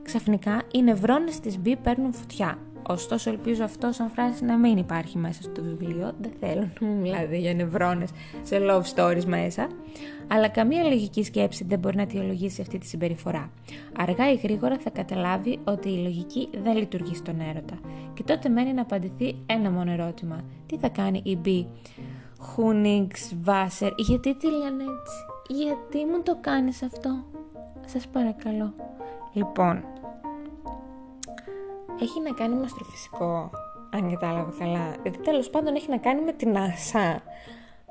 [0.03, 2.59] Ξαφνικά, οι νευρώνες της B παίρνουν φωτιά.
[2.89, 6.13] Ωστόσο, ελπίζω αυτό σαν φράση να μην υπάρχει μέσα στο βιβλίο.
[6.21, 8.11] Δεν θέλω να μου μιλάτε για νευρώνες
[8.43, 9.69] σε love stories μέσα.
[10.29, 13.51] Αλλά καμία λογική σκέψη δεν μπορεί να αιτιολογήσει αυτή τη συμπεριφορά.
[13.99, 17.79] Αργά ή γρήγορα θα καταλάβει ότι η λογική δεν λειτουργεί στον έρωτα.
[18.15, 20.45] Και τότε μένει να απαντηθεί ένα μόνο ερώτημα.
[20.67, 21.67] Τι θα κάνει η B.
[22.39, 23.91] Χούνιγκς Βάσερ.
[23.97, 25.17] Γιατί τι λένε έτσι;
[25.63, 27.25] Γιατί μου το κάνεις αυτό;
[27.87, 28.75] Σας παρακαλώ.
[29.33, 29.85] Λοιπόν,
[32.01, 33.51] έχει να κάνει με αστροφυσικό,
[33.91, 34.95] αν κατάλαβα καλά.
[35.03, 37.23] Γιατί τέλος πάντων έχει να κάνει με την άσα.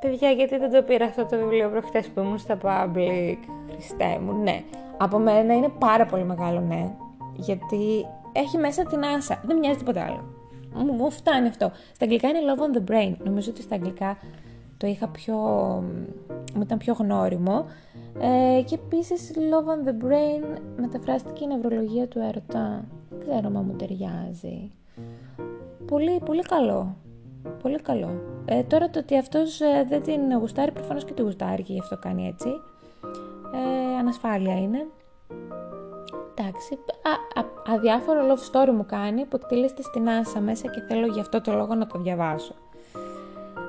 [0.01, 3.37] Παιδιά, γιατί δεν το πήρα αυτό το βιβλίο προχτές που ήμουν στα public;
[3.71, 4.63] Χριστέ μου, ναι.
[4.97, 6.93] Από μένα είναι πάρα πολύ μεγάλο ναι.
[7.35, 9.41] Γιατί έχει μέσα την άσα.
[9.45, 10.23] Δεν μοιάζει τίποτα άλλο.
[10.73, 11.71] Μου, μου φτάνει αυτό.
[11.93, 13.15] Στα αγγλικά είναι Love on the Brain.
[13.17, 14.17] Νομίζω ότι στα αγγλικά
[14.81, 15.35] το είχα πιο...
[16.53, 17.65] μου ήταν πιο γνώριμο.
[18.19, 22.83] Ε, και επίσης Love on the Brain μεταφράστηκε η νευρολογία του έρωτα.
[23.09, 24.71] Δεν ξέρω μα μου ταιριάζει.
[25.85, 26.95] Πολύ, πολύ καλό.
[27.61, 28.09] Πολύ καλό.
[28.45, 31.79] Ε, τώρα το ότι αυτός ε, δεν την γουστάρει, προφανώς και τη γουστάρει και γι'
[31.79, 32.49] αυτό κάνει έτσι.
[33.53, 34.87] Ε, ανασφάλεια είναι.
[36.35, 41.05] Εντάξει, α, α, αδιάφορο love story μου κάνει που εκτελείστε στην άσα μέσα και θέλω
[41.05, 42.53] γι' αυτό το λόγο να το διαβάσω.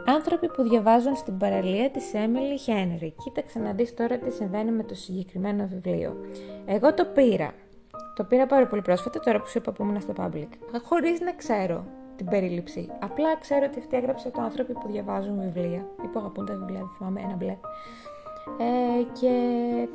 [0.07, 3.13] Άνθρωποι που διαβάζουν στην παραλία της Emily Henry.
[3.25, 6.17] Κοίταξε να δεις τώρα τι συμβαίνει με το συγκεκριμένο βιβλίο.
[6.67, 7.53] Εγώ το πήρα.
[8.17, 10.49] Το πήρα πάρα πολύ πρόσφατα τώρα που σου είπα που ήμουν στο public.
[10.83, 11.85] Χωρίς να ξέρω
[12.17, 12.91] την περίληψη.
[13.01, 16.79] Απλά ξέρω ότι αυτή έγραψε το άνθρωποι που διαβάζουν βιβλία ή που αγαπούν τα βιβλία,
[16.79, 17.57] δεν θυμάμαι, ένα μπλε.
[18.59, 19.33] Ε, και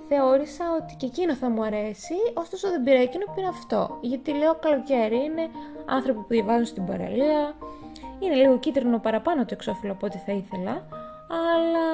[0.07, 3.97] θεώρησα ότι και εκείνο θα μου αρέσει, ωστόσο δεν πήρα εκείνο, πήρα αυτό.
[4.01, 5.47] Γιατί λέω καλοκαίρι είναι
[5.85, 7.55] άνθρωποι που διαβάζουν στην παραλία,
[8.19, 10.88] Είναι λίγο κίτρινο παραπάνω το εξώφυλλο από ό,τι θα ήθελα,
[11.30, 11.88] αλλά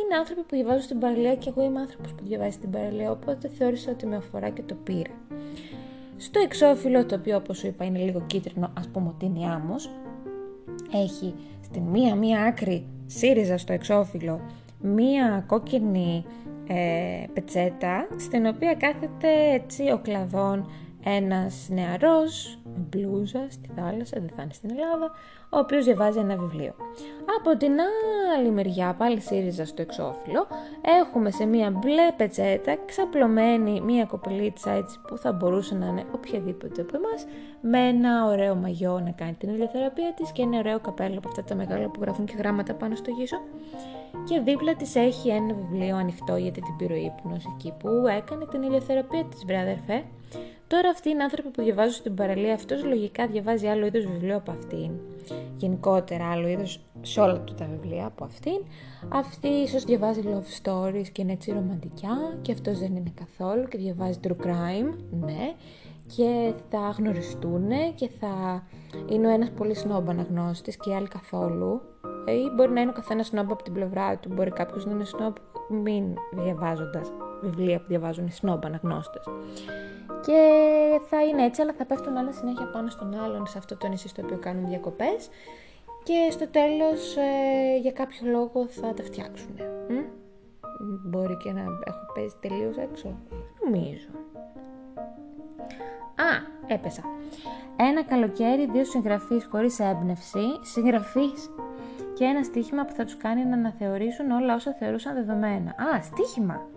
[0.00, 3.48] είναι άνθρωποι που διαβάζουν στην παραλία και εγώ είμαι άνθρωπος που διαβάζει στην παραλία, οπότε
[3.48, 5.14] θεώρησα ότι με αφορά και το πήρα.
[6.16, 9.90] Στο εξώφυλλο, το οποίο όπως σου είπα είναι λίγο κίτρινο, ας πούμε ότι είναι άμμος,
[10.92, 11.34] έχει
[11.64, 14.40] στην μία μία άκρη σύριζα στο εξώφυλλο
[14.82, 16.24] μία κόκκινη
[16.66, 20.70] ε, πετσέτα στην οποία κάθεται έτσι ο κλαδόν
[21.04, 25.10] ένας νεαρός με μπλούζα στη θάλασσα, δεν θα είναι στην Ελλάδα,
[25.50, 26.74] ο οποίος διαβάζει ένα βιβλίο.
[27.38, 27.72] Από την
[28.36, 30.46] άλλη μεριά, πάλι σύριζα στο εξώφυλλο,
[31.00, 36.80] έχουμε σε μία μπλε πετσέτα ξαπλωμένη μία κοπελίτσα έτσι που θα μπορούσε να είναι οποιαδήποτε
[36.80, 37.26] από εμάς,
[37.60, 41.44] με ένα ωραίο μαγιό να κάνει την ηλιοθεραπεία της και ένα ωραίο καπέλο από αυτά
[41.44, 43.36] τα μεγάλα που γράφουν και γράμματα πάνω στο γύσο.
[44.28, 47.88] Και δίπλα της έχει ένα βιβλίο ανοιχτό για την πυρούπνος εκεί που
[48.18, 50.04] έκανε την ηλιοθεραπεία της, βράδερφε.
[50.72, 54.50] Τώρα αυτοί είναι άνθρωποι που διαβάζουν στην παραλία, αυτός λογικά διαβάζει άλλο είδος βιβλίο από
[54.50, 54.90] αυτήν.
[55.56, 58.64] Γενικότερα άλλο είδος σε όλα του τα βιβλία από αυτήν.
[59.08, 63.78] Αυτή ίσως διαβάζει love stories και είναι έτσι ρομαντικά και αυτός δεν είναι καθόλου και
[63.78, 65.54] διαβάζει true crime, ναι.
[66.16, 68.62] Και θα γνωριστούν και θα
[69.08, 71.80] είναι ο ένας πολύ σνόμπ αναγνώστης και οι άλλοι καθόλου.
[72.26, 75.04] Ή μπορεί να είναι ο καθένας σνόμπ από την πλευρά του, μπορεί κάποιος να είναι
[75.04, 75.34] σνόμπ
[75.68, 79.24] μην διαβάζοντας βιβλία που διαβάζουν οι σνόμπ αναγνώστες
[80.26, 80.40] και
[81.08, 84.08] θα είναι έτσι, αλλά θα πέφτουν όλα συνέχεια πάνω στον άλλον σε αυτό το νησί
[84.08, 85.28] στο οποίο κάνουν διακοπές
[86.02, 89.54] και στο τέλος ε, για κάποιο λόγο θα τα φτιάξουν.
[91.04, 93.16] Μπορεί και να έχω παίζει τελείως έξω.
[93.64, 94.08] Νομίζω.
[96.14, 96.30] Α,
[96.66, 97.02] έπεσα.
[97.76, 101.50] Ένα καλοκαίρι, δύο συγγραφείς χωρίς έμπνευση, συγγραφείς
[102.14, 105.70] και ένα στοίχημα που θα τους κάνει να αναθεωρήσουν όλα όσα θεωρούσαν δεδομένα.
[105.70, 106.71] Α, στοίχημα!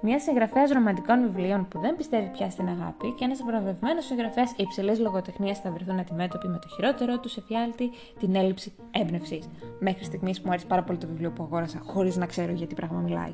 [0.00, 4.98] Μιας συγγραφέας ρομαντικών βιβλίων που δεν πιστεύει πια στην αγάπη και ένας βραβευμένος συγγραφέας υψηλής
[4.98, 9.48] λογοτεχνίας θα βρεθούν αντιμέτωποι με το χειρότερο του εφιάλτη, την έλλειψη έμπνευσης.
[9.78, 12.98] Μέχρι στιγμής μου άρεσε πάρα πολύ το βιβλίο που αγόρασα, χωρίς να ξέρω γιατί πράγμα
[12.98, 13.32] μιλάει.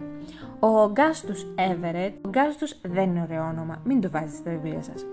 [0.61, 5.07] Ο Γκάστους Everett, ο Γκάστους δεν είναι ωραίο όνομα, μην το βάζετε στα βιβλία σας.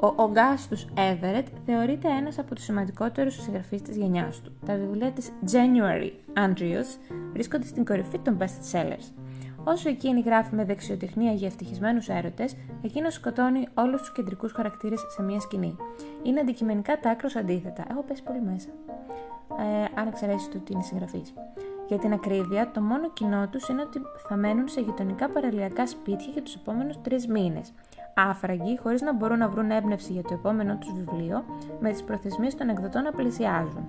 [0.00, 4.52] Ο Ογκάστου Everett θεωρείται ένας από τους σημαντικότερους συγγραφείς της γενιάς του.
[4.66, 6.10] Τα βιβλία της January
[6.46, 9.21] Andrews βρίσκονται στην κορυφή των best sellers.
[9.64, 15.22] Όσο εκείνη γράφει με δεξιοτεχνία για ευτυχισμένους έρωτες, εκείνος σκοτώνει όλους τους κεντρικούς χαρακτήρες σε
[15.22, 15.76] μια σκηνή.
[16.22, 17.84] Είναι αντικειμενικά τα άκρος αντίθετα.
[17.90, 18.68] Έχω πέσει πολύ μέσα.
[19.58, 21.32] Ε, αν εξαιρέσεις το ότι είναι συγγραφής.
[21.88, 26.30] Για την ακρίβεια, το μόνο κοινό τους είναι ότι θα μένουν σε γειτονικά παραλιακά σπίτια
[26.32, 27.72] για τους επόμενους τρεις μήνες.
[28.14, 31.44] Άφραγγοι, χωρίς να μπορούν να βρουν έμπνευση για το επόμενό τους βιβλίο,
[31.80, 33.88] με τις προθεσμίες των εκδοτών να πλησιάζουν.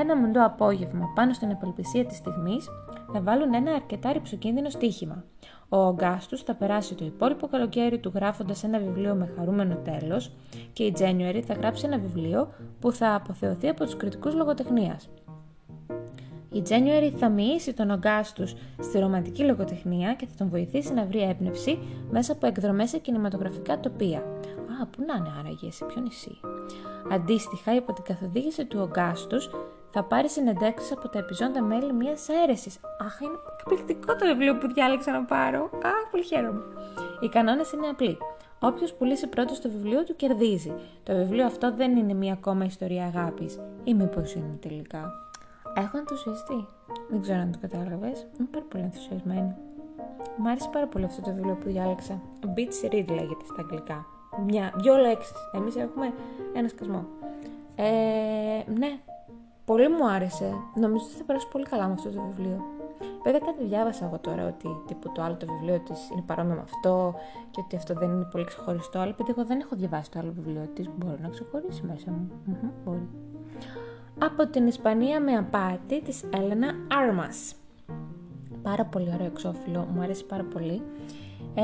[0.00, 2.68] Ένα μουντό απόγευμα πάνω στην απελπισία της στιγμής,
[3.12, 5.24] θα βάλουν ένα αρκετά ρηψοκίνδυνο στοίχημα.
[5.68, 10.32] Ο Ογκάστου θα περάσει το υπόλοιπο καλοκαίρι του γράφοντας ένα βιβλίο με χαρούμενο τέλος
[10.72, 15.08] και η January θα γράψει ένα βιβλίο που θα αποθεωθεί από τους κριτικούς λογοτεχνίας.
[16.52, 18.46] Η January θα μοιήσει τον Ογκάστου
[18.80, 21.78] στη ρομαντική λογοτεχνία και θα τον βοηθήσει να βρει έμπνευση
[22.10, 24.22] μέσα από εκδρομές σε κινηματογραφικά τοπία.
[24.82, 26.40] Α, πού να είναι άραγε, σε ποιο νησί.
[27.10, 29.38] Αντίστοιχα, υπό την καθοδήγηση του Ογκάστου
[29.90, 32.80] θα πάρει συνεντεύξεις από τα επιζώντα μέλη μιας αίρεσης.
[33.00, 35.70] Αχ, είναι εκπληκτικό το βιβλίο που διάλεξα να πάρω.
[35.82, 36.62] Αχ, πολύ χαίρομαι.
[37.20, 38.18] Οι κανόνες είναι απλοί.
[38.60, 40.72] Όποιος πουλήσει πρώτος το βιβλίο του κερδίζει.
[41.02, 43.60] Το βιβλίο αυτό δεν είναι μία ακόμα ιστορία αγάπης.
[43.84, 45.12] Ή μήπως είναι τελικά.
[45.74, 46.66] Έχω ενθουσιαστεί.
[47.10, 48.26] Δεν ξέρω αν το κατάλαβες.
[48.38, 49.54] Είμαι πάρα πολύ ενθουσιασμένη.
[50.36, 52.20] Μ' άρεσε πάρα πολύ αυτό το βιβλίο που διάλεξα.
[52.42, 54.06] Beach Read λέγεται στα αγγλικά.
[54.46, 55.36] Μια, δυο λέξεις.
[55.52, 56.12] Εμείς έχουμε
[56.52, 57.06] ένα σκασμό.
[57.76, 58.98] Ε, ναι,
[59.64, 60.54] Πολύ μου άρεσε.
[60.74, 62.64] Νομίζω ότι θα περάσω πολύ καλά με αυτό το βιβλίο.
[63.24, 66.60] Βέβαια κάτι διάβασα εγώ τώρα ότι τύπου το άλλο το βιβλίο της είναι παρόμοιο με
[66.60, 67.14] αυτό
[67.50, 68.98] και ότι αυτό δεν είναι πολύ ξεχωριστό.
[68.98, 72.30] Αλλά επειδή εγώ δεν έχω διαβάσει το άλλο βιβλίο της, μπορεί να ξεχωρίσει μέσα μου.
[72.84, 73.08] μπορεί.
[74.18, 77.54] Από την Ισπανία με απάτη της Έλενα Άρμας.
[78.62, 80.82] Πάρα πολύ ωραίο εξώφυλλο, μου αρέσει πάρα πολύ.
[81.54, 81.62] Ε,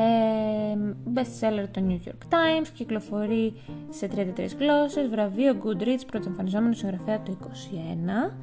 [1.15, 3.53] best seller το New York Times, κυκλοφορεί
[3.91, 8.37] σε 33 γλώσσες, βραβείο Goodreads, πρωτοεμφανιζόμενο συγγραφέα το 21.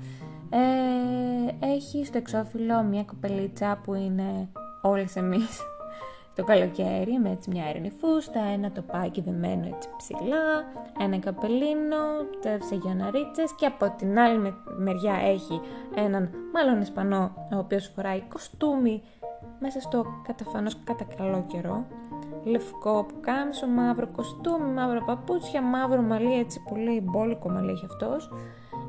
[0.50, 4.50] Ε, έχει στο εξώφυλλο μια κοπελίτσα που είναι
[4.82, 5.62] όλες εμείς
[6.36, 11.98] το καλοκαίρι με έτσι μια έρηνη φούστα, ένα τοπάκι δεμένο έτσι ψηλά, ένα καπελίνο,
[12.67, 15.62] σε γιοναρίτσες και από την άλλη μεριά έχει
[15.95, 19.02] έναν μάλλον Ισπανό ο οποίος φοράει κοστούμι
[19.60, 21.86] μέσα στο καταφανώς κατά καλό καιρό,
[22.44, 28.30] λευκό που κάμισο, μαύρο κοστούμι, μαύρα παπούτσια, μαύρο μαλλί, έτσι πολύ μπόλικο μαλλί έχει αυτός,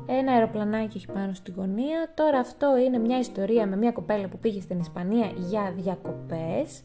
[0.05, 2.11] ένα αεροπλανάκι έχει πάνω στη γωνία.
[2.13, 6.83] Τώρα αυτό είναι μια ιστορία με μια κοπέλα που πήγε στην Ισπανία για διακοπές.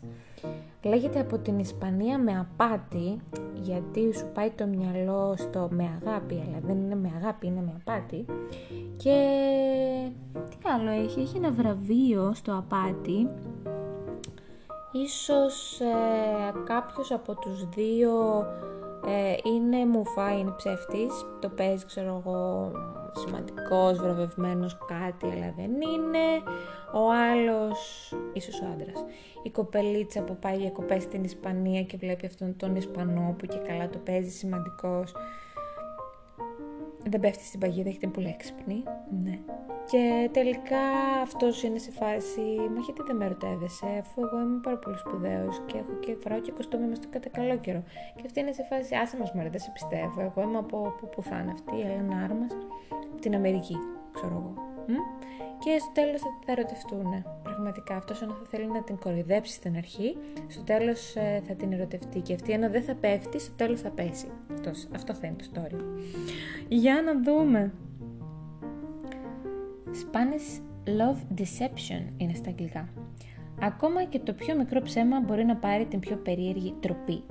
[0.82, 3.20] Λέγεται από την Ισπανία με απάτη,
[3.54, 7.72] γιατί σου πάει το μυαλό στο με αγάπη, αλλά δεν είναι με αγάπη, είναι με
[7.80, 8.24] απάτη.
[8.96, 9.16] Και
[10.50, 13.28] τι άλλο έχει, έχει ένα βραβείο στο απάτη.
[14.92, 18.46] Ίσως ε, κάποιος από τους δύο
[19.06, 22.70] ε, είναι μουφά, είναι ψεύτης, το παίζει ξέρω εγώ
[23.12, 26.42] σημαντικός, βραβευμένος κάτι, αλλά δεν είναι.
[26.94, 29.04] Ο άλλος, ίσως ο άντρας,
[29.42, 33.88] η κοπελίτσα που πάει διακοπές στην Ισπανία και βλέπει αυτόν τον Ισπανό που και καλά
[33.88, 35.14] το παίζει σημαντικός.
[37.08, 38.82] Δεν πέφτει στην παγίδα, έχετε πολύ έξυπνη.
[39.22, 39.38] Ναι.
[39.90, 40.80] Και τελικά
[41.22, 42.40] αυτός είναι σε φάση,
[42.74, 46.40] μα γιατί δεν με ερωτεύεσαι, αφού εγώ είμαι πάρα πολύ σπουδαίος και έχω και φοράω
[46.40, 47.82] και κοστούμι μες στο κατά καλό καιρό.
[48.16, 50.20] Και αυτή είναι σε φάση, άσε μας μωρέ, δεν σε πιστεύω.
[50.20, 52.46] Εγώ είμαι από πού θα είναι αυτή, η Έλενα Άρμα,
[53.12, 53.76] από την Αμερική,
[54.12, 54.54] ξέρω εγώ.
[55.64, 57.24] Και στο τέλος θα, θα ερωτευτούν.
[57.42, 60.16] Πραγματικά αυτός ενώ θα θέλει να την κοροϊδέψει στην αρχή,
[60.48, 62.20] στο τέλος ε, θα την ερωτευτεί.
[62.20, 64.26] Και αυτή ενώ δεν θα πέφτει, στο τέλος θα πέσει.
[64.52, 65.80] Αυτός, αυτό θα είναι το story.
[66.68, 67.72] Για να δούμε.
[69.92, 72.88] Spanish Love Deception είναι στα αγγλικά.
[73.60, 77.22] Ακόμα και το πιο μικρό ψέμα μπορεί να πάρει την πιο περίεργη τροπή.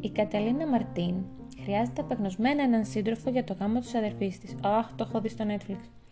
[0.00, 1.14] Η Καταλίνα Μαρτίν
[1.62, 4.54] χρειάζεται απεγνωσμένα έναν σύντροφο για το γάμο της αδερφής της.
[4.62, 6.03] Αχ, το έχω δει στο Netflix.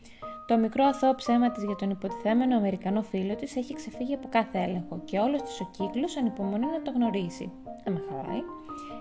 [0.46, 4.59] Το μικρό αθώο ψέμα της για τον υποτιθέμενο Αμερικανό φίλο της έχει ξεφύγει από κάθε
[4.59, 7.52] έλεγχο και όλος τη ο κύκλο ανυπομονεί να το γνωρίσει.
[7.85, 8.42] Δεν με χαλάει.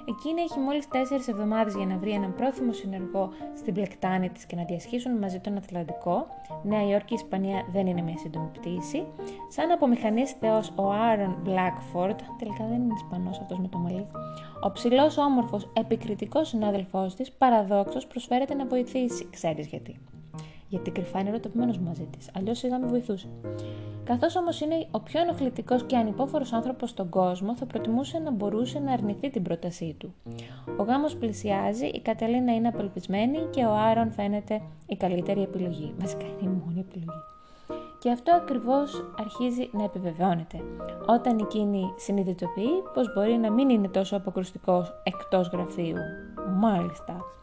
[0.05, 4.55] Εκείνη έχει μόλις 4 εβδομάδες για να βρει έναν πρόθυμο συνεργό στην πλεκτάνη της και
[4.55, 6.27] να διασχίσουν μαζί τον Ατλαντικό.
[6.63, 9.03] Νέα Υόρκη, Ισπανία δεν είναι μια σύντομη πτήση.
[9.49, 14.07] Σαν απομηχανής θεός ο Άρον Μπλάκφορντ, τελικά δεν είναι Ισπανός αυτός με το μαλλί.
[14.63, 19.27] Ο ψηλός, όμορφος, επικριτικός συνάδελφός της, παραδόξως προσφέρεται να βοηθήσει.
[19.31, 20.10] Ξέρεις γιατί
[20.71, 23.27] γιατί κρυφά είναι ερωτευμένος μαζί της, αλλιώς σιγά με βοηθούσε.
[24.03, 28.79] Καθώς όμως είναι ο πιο ενοχλητικός και ανυπόφορος άνθρωπος στον κόσμο, θα προτιμούσε να μπορούσε
[28.79, 30.13] να αρνηθεί την πρότασή του.
[30.77, 35.93] Ο γάμος πλησιάζει, η Κατελίνα είναι απελπισμένη και ο Άρον φαίνεται η καλύτερη επιλογή.
[35.99, 37.19] Βασικά είναι η μόνη επιλογή.
[37.99, 40.57] Και αυτό ακριβώς αρχίζει να επιβεβαιώνεται.
[41.07, 45.97] Όταν εκείνη συνειδητοποιεί πως μπορεί να μην είναι τόσο αποκρουστικός εκτός γραφείου.
[46.59, 47.40] Μάλιστα.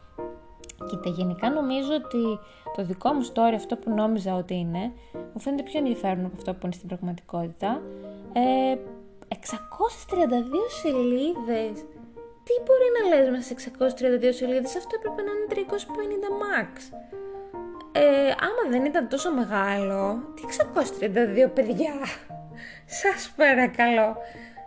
[0.88, 2.38] Κοίτα, γενικά νομίζω ότι
[2.76, 4.92] το δικό μου story, αυτό που νόμιζα ότι είναι,
[5.32, 7.82] μου φαίνεται πιο ενδιαφέρον από αυτό που είναι στην πραγματικότητα.
[8.32, 8.76] Ε,
[9.28, 9.38] 632
[10.82, 11.76] σελίδες.
[12.44, 16.98] Τι μπορεί να λες μέσα σε 632 σελίδες, αυτό έπρεπε να είναι 350 max.
[17.92, 20.42] Ε, άμα δεν ήταν τόσο μεγάλο, τι
[21.46, 21.94] 632 παιδιά,
[23.00, 24.16] σας παρακαλώ,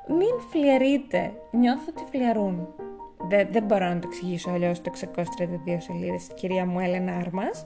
[0.07, 2.67] μην φλιαρείτε, νιώθω ότι φλιαρούν.
[3.32, 7.65] Δεν, δεν μπορώ να το εξηγήσω αλλιώς το 632 σελίδες κυρία μου Έλενα Άρμας.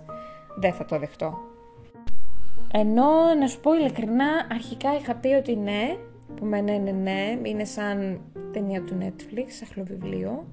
[0.59, 1.37] Δεν θα το δεχτώ.
[2.73, 5.97] Ενώ να σου πω ειλικρινά, αρχικά είχα πει ότι ναι,
[6.35, 10.45] που με ναι, ναι, ναι, είναι σαν ταινία του Netflix, αχλοβιβλίο,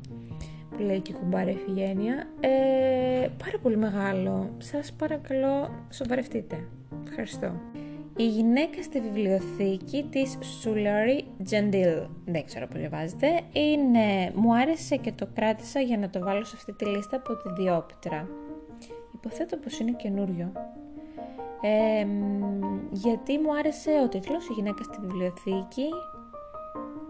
[0.71, 2.27] που λέει και κουμπάρε εφηγένεια.
[2.41, 4.51] Ε, πάρα πολύ μεγάλο.
[4.59, 6.69] Σας παρακαλώ, σοβαρευτείτε.
[7.09, 7.53] Ευχαριστώ.
[8.17, 15.13] Η γυναίκα στη βιβλιοθήκη της Σουλάρι Τζεντιλ, δεν ξέρω πώς διαβάζετε, είναι, μου άρεσε και
[15.13, 18.29] το κράτησα για να το βάλω σε αυτή τη λίστα από τη Διόπτρα.
[19.15, 20.53] Υποθέτω πως είναι καινούριο.
[21.61, 22.07] Ε,
[22.91, 25.89] γιατί μου άρεσε ο τίτλος «Η γυναίκα στη βιβλιοθήκη».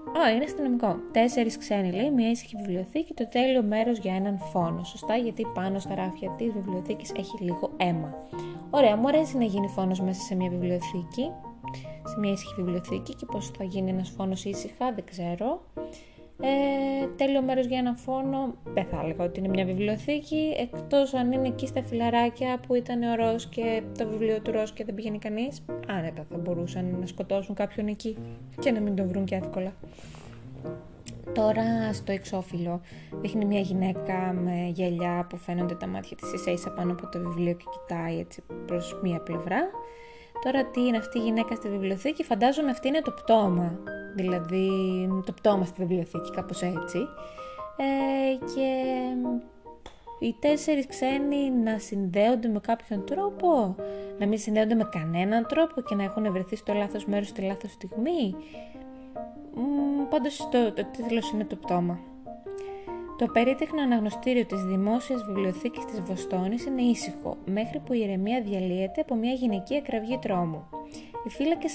[0.07, 0.97] Ω, είναι αστυνομικό.
[1.13, 4.85] Τέσσερις ξένοι λέει, μια ήσυχη βιβλιοθήκη, το τέλειο μέρος για έναν φόνο.
[4.85, 8.15] Σωστά, γιατί πάνω στα ράφια της βιβλιοθήκης έχει λίγο αίμα.
[8.71, 11.31] Ωραία, μου αρέσει να γίνει φόνος μέσα σε μια βιβλιοθήκη,
[12.05, 15.63] σε μια ήσυχη βιβλιοθήκη και πώς θα γίνει ένας φόνος ήσυχα, δεν ξέρω.
[16.41, 21.33] Ε, τέλειο μέρος για ένα φόνο, δεν θα έλεγα ότι είναι μια βιβλιοθήκη, εκτός αν
[21.33, 24.95] είναι εκεί στα φιλαράκια που ήταν ο Ρος και το βιβλίο του Ρος και δεν
[24.95, 28.17] πηγαίνει κανείς, άνετα θα μπορούσαν να σκοτώσουν κάποιον εκεί
[28.61, 29.73] και να μην τον βρουν και εύκολα.
[31.33, 32.81] Τώρα στο εξώφυλλο
[33.21, 37.19] δείχνει μια γυναίκα με γυαλιά που φαίνονται τα μάτια της ίσα ίσα πάνω από το
[37.19, 39.61] βιβλίο και κοιτάει έτσι προς μία πλευρά.
[40.45, 43.79] Τώρα τι είναι αυτή η γυναίκα στη βιβλιοθήκη, φαντάζομαι αυτή είναι το πτώμα,
[44.15, 44.71] δηλαδή
[45.27, 46.99] το πτώμα στη βιβλιοθήκη, κάπως έτσι.
[47.77, 48.71] Ε, και
[50.19, 53.77] οι τέσσερις ξένοι να συνδέονται με κάποιον τρόπο,
[54.19, 57.71] να μην συνδέονται με κανέναν τρόπο και να έχουν βρεθεί στο λάθος μέρος στη λάθος
[57.71, 58.35] στιγμή.
[60.11, 61.99] Πάντως το, το τίτλος είναι το πτώμα.
[63.23, 69.01] Το περίτεχνο αναγνωστήριο της Δημόσιας Βιβλιοθήκης της Βοστόνης είναι ήσυχο, μέχρι που η ηρεμία διαλύεται
[69.01, 70.69] από μια γυναικεία κραυγή τρόμου.
[71.27, 71.75] οι φύλακες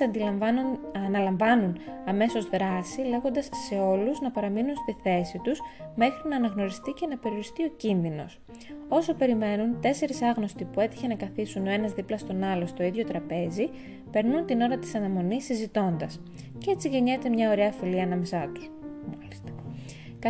[1.06, 5.60] αναλαμβάνουν αμέσως δράση λέγοντας σε όλους να παραμείνουν στη θέση τους
[5.96, 8.40] μέχρι να αναγνωριστεί και να περιοριστεί ο κίνδυνος.
[8.88, 13.04] Όσο περιμένουν, τέσσερις άγνωστοι που έτυχε να καθίσουν ο ένας δίπλα στον άλλο στο ίδιο
[13.04, 13.70] τραπέζι,
[14.12, 16.20] περνούν την ώρα της αναμονής συζητώντας
[16.58, 18.70] και έτσι γεννιέται μια ωραία φιλία ανάμεσά τους.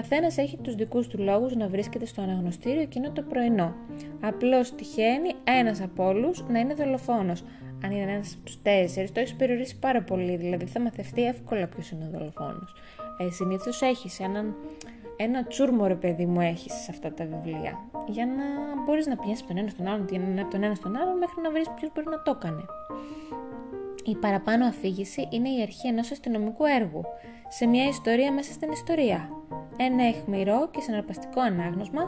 [0.01, 3.75] Καθένας έχει τους δικούς του λόγους να βρίσκεται στο αναγνωστήριο εκείνο το πρωινό.
[4.21, 7.43] Απλώς τυχαίνει ένας από όλους να είναι δολοφόνος.
[7.83, 11.67] Αν είναι ένας από τους τέσσερις, το έχεις περιορίσει πάρα πολύ, δηλαδή θα μαθευτεί εύκολα
[11.67, 12.73] ποιος είναι ο δολοφόνος.
[13.17, 14.55] Ε, Συνήθως έχεις έναν,
[15.17, 17.73] ένα τσούρμο ρε παιδί μου έχεις σε αυτά τα βιβλία.
[18.07, 18.43] Για να
[18.85, 21.69] μπορείς να πιέσει τον ένα στον άλλον, από τον ένα στον άλλον, μέχρι να βρεις
[21.75, 22.65] ποιος μπορεί να το έκανε.
[24.07, 27.03] Η παραπάνω αφήγηση είναι η αρχή ενός αστυνομικού έργου,
[27.47, 29.29] σε μια ιστορία μέσα στην ιστορία.
[29.77, 32.01] Ένα αιχμηρό και συναρπαστικό ανάγνωσμα,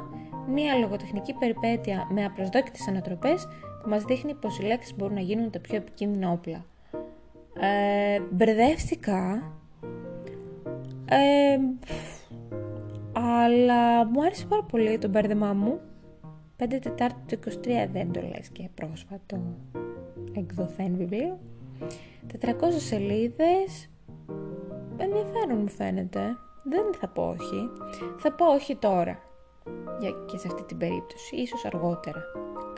[0.47, 3.47] μια λογοτεχνική περιπέτεια με απροσδόκητες ανατροπές
[3.83, 6.65] που μας δείχνει πως οι λέξεις μπορούν να γίνουν τα πιο επικίνδυνα όπλα.
[7.59, 9.51] Ε, μπερδεύτηκα,
[11.05, 11.57] ε,
[13.13, 15.79] αλλά μου άρεσε πάρα πολύ το μπέρδεμά μου.
[16.57, 19.41] 5 Τετάρτου του 23 δεν το λες και πρόσφατο
[20.33, 21.39] εκδοθέν βιβλίο.
[22.41, 23.89] 400 σελίδες,
[24.97, 26.37] ενδιαφέρον μου φαίνεται.
[26.63, 27.69] Δεν θα πω όχι.
[28.17, 29.19] Θα πω όχι τώρα.
[29.99, 31.35] Για και σε αυτή την περίπτωση.
[31.35, 32.23] Ίσως αργότερα.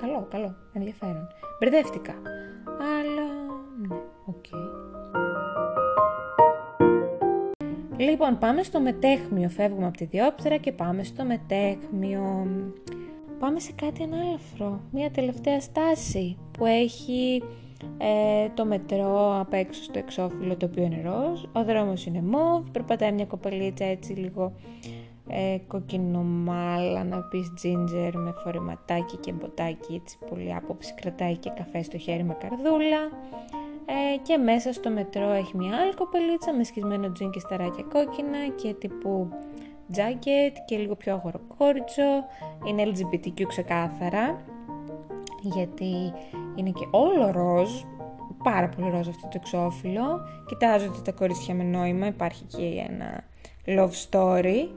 [0.02, 0.56] Καλό, καλό.
[0.74, 1.28] Ενδιαφέρον.
[1.60, 2.14] Μπερδεύτηκα.
[2.80, 3.28] Αλλά...
[3.88, 3.96] Ναι,
[4.26, 4.46] οκ.
[7.98, 9.50] Λοιπόν, πάμε στο Μεταίχμιο.
[9.50, 12.48] Φεύγουμε από τη Διόπτρα και πάμε στο Μεταίχμιο.
[13.40, 14.82] Πάμε σε κάτι ανάλαφρο.
[14.92, 17.44] Μία τελευταία στάση που έχει
[17.98, 22.70] ε, το μετρό απ' έξω στο εξώφυλλο το οποίο είναι ροζ, ο δρόμος είναι μοβ,
[22.72, 24.54] περπατάει μια κοπελίτσα έτσι λίγο
[25.30, 29.94] ε, κοκκινομάλα να πεις ginger με φορεματάκι και μποτάκι.
[29.94, 33.02] Έτσι πολύ άποψη κρατάει και καφέ στο χέρι με καρδούλα
[33.86, 38.48] ε, και μέσα στο μετρό έχει μια άλλη κοπελίτσα με σχισμένο τζιν και σταράκια κόκκινα
[38.62, 39.30] και τύπου
[39.96, 42.26] jacket και λίγο πιο αγοροκόριτσο
[42.66, 44.42] είναι LGBTQ ξεκάθαρα
[45.42, 46.14] γιατί
[46.56, 47.70] είναι και όλο ροζ,
[48.44, 50.22] πάρα πολύ ροζ αυτό το εξώφυλλο.
[50.48, 53.24] Κοιτάζονται τα κορίτσια με νόημα, υπάρχει και ένα
[53.66, 54.68] love story.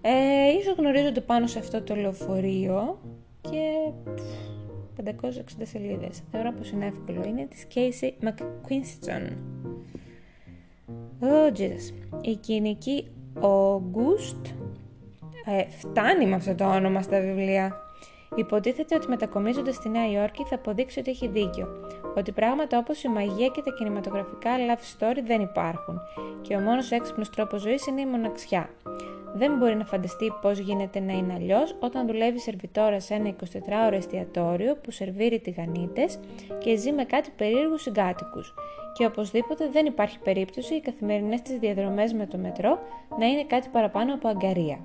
[0.00, 2.98] Ε, ίσως γνωρίζονται πάνω σε αυτό το λεωφορείο
[3.40, 3.90] και
[5.04, 5.10] 560
[5.62, 6.22] σελίδες.
[6.30, 7.24] Θεωρώ πως είναι εύκολο.
[7.26, 9.28] Είναι της Casey McQuiston.
[11.20, 11.92] Oh, Jesus.
[12.20, 13.06] Η κοινική
[13.40, 14.46] August
[15.44, 17.81] ε, φτάνει με αυτό το όνομα στα βιβλία.
[18.34, 21.68] Υποτίθεται ότι μετακομίζοντας στη Νέα Υόρκη θα αποδείξει ότι έχει δίκιο.
[22.16, 26.00] Ότι πράγματα όπως η μαγεία και τα κινηματογραφικά love story δεν υπάρχουν.
[26.42, 28.70] Και ο μόνος έξυπνος τρόπος ζωής είναι η μοναξιά.
[29.34, 33.34] Δεν μπορεί να φανταστεί πώς γίνεται να είναι αλλιώς όταν δουλεύει σερβιτόρα σε ένα
[33.88, 36.18] 24ωρο εστιατόριο που σερβίρει τηγανίτες
[36.58, 38.54] και ζει με κάτι περίεργους συγκάτοικους.
[38.92, 42.78] Και οπωσδήποτε δεν υπάρχει περίπτωση οι καθημερινές της διαδρομές με το μετρό
[43.18, 44.78] να είναι κάτι παραπάνω από αγκαρία.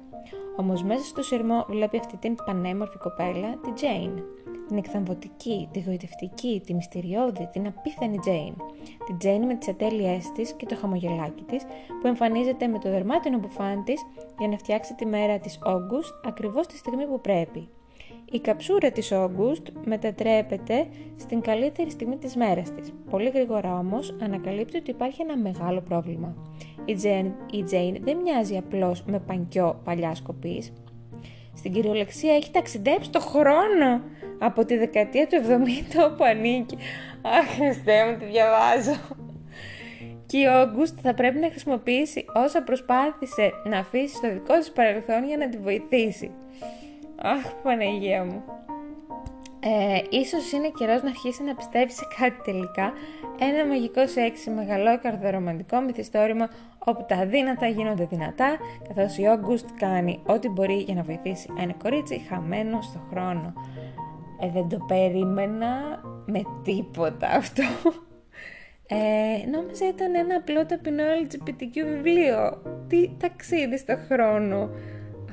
[0.56, 4.24] Όμως μέσα στο σειρμό βλέπει αυτή την πανέμορφη κοπέλα, τη Jane.
[4.68, 8.56] Την εκθαμβωτική, τη γοητευτική, τη μυστηριώδη, την απίθανη Jane.
[9.06, 11.64] Την Jane με τις ατέλειές της και το χαμογελάκι της,
[12.02, 14.02] που εμφανίζεται με το δερμάτινο μπουφάν της
[14.40, 17.70] για να φτιάξει τη μέρα της August ακριβώς τη στιγμή που πρέπει.
[18.32, 22.94] Η καψούρα της August μετατρέπεται στην καλύτερη στιγμή της μέρας της.
[23.10, 26.36] Πολύ γρήγορα όμως ανακαλύπτει ότι υπάρχει ένα μεγάλο πρόβλημα.
[26.86, 30.74] Η Jane, η Jane δεν μοιάζει απλώς με πανκιό παλιά σκοπής.
[31.56, 34.02] Στην κυριολεξία έχει ταξιδέψει το χρόνο
[34.40, 36.78] από τη δεκαετία του 70 όπου ανήκει.
[37.22, 39.00] Αχ, Χριστέ μου, τη διαβάζω.
[40.26, 45.26] Και η August θα πρέπει να χρησιμοποιήσει όσα προσπάθησε να αφήσει στο δικό της παρελθόν
[45.28, 46.32] για να τη βοηθήσει.
[47.22, 48.44] Αχ, Παναγία μου.
[49.60, 52.94] Ε, ίσως είναι καιρός να αρχίσει να πιστεύεις σε κάτι τελικά.
[53.40, 56.50] Ένα μαγικό σεξ, μεγαλόκαρδο ρομαντικό μυθιστόρημα
[56.80, 58.58] όπου τα αδύνατα γίνονται δυνατά,
[58.88, 63.54] καθώς η August κάνει ό,τι μπορεί για να βοηθήσει ένα κορίτσι χαμένο στο χρόνο.
[64.42, 67.64] Ε, δεν το περίμενα με τίποτα αυτό.
[68.90, 72.62] Ε, νόμιζα ήταν ένα απλό ταπεινό LGBTQ βιβλίο.
[72.88, 74.70] Τι ταξίδι στο χρόνο.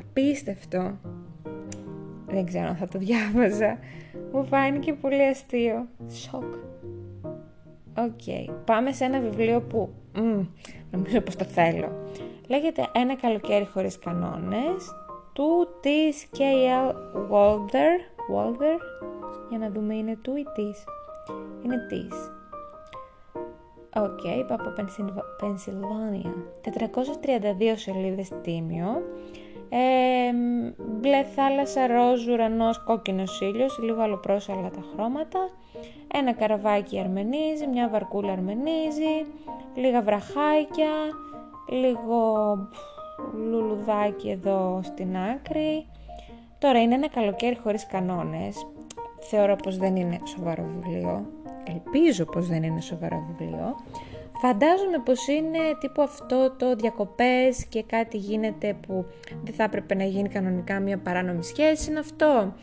[0.00, 0.98] Απίστευτο.
[2.26, 3.78] Δεν ξέρω αν θα το διάβαζα.
[4.32, 5.86] Μου φάνηκε πολύ αστείο.
[6.08, 6.54] Σοκ.
[7.98, 8.50] Οκ.
[8.64, 10.40] Πάμε σε ένα βιβλίο που μ,
[10.90, 11.88] νομίζω πως το θέλω.
[12.48, 14.94] Λέγεται «Ένα καλοκαίρι χωρίς κανόνες»
[15.32, 16.94] του της K.L.
[17.30, 17.92] Walther.
[18.34, 18.78] Walther;
[19.48, 20.84] Για να δούμε είναι του ή της;
[21.64, 22.32] Είναι της.
[23.96, 24.72] OK, okay, από
[25.38, 26.34] Πενσιλβάνια.
[26.62, 29.02] 432 σελίδες τίμιο
[29.68, 30.32] Ε,
[30.78, 35.38] μπλε θάλασσα, ροζ, ουρανός, κόκκινος ήλιος, λίγο αλλοπρόσαλλα τα χρώματα.
[36.14, 39.26] Ένα καραβάκι αρμενίζει, μια βαρκούλα αρμενίζει,
[39.74, 40.92] λίγα βραχάκια,
[41.68, 42.58] λίγο
[43.50, 45.86] λουλουδάκι εδώ στην άκρη.
[46.58, 48.66] Τώρα είναι ένα καλοκαίρι χωρίς κανόνες.
[49.20, 51.26] Θεωρώ πως δεν είναι σοβαρό βιβλίο.
[51.64, 53.76] Ελπίζω πως δεν είναι σοβαρό βιβλίο.
[54.40, 59.06] Φαντάζομαι πως είναι τύπου αυτό το διακοπές και κάτι γίνεται που
[59.44, 61.90] δεν θα έπρεπε να γίνει κανονικά μια παράνομη σχέση.
[61.90, 62.54] Είναι αυτό.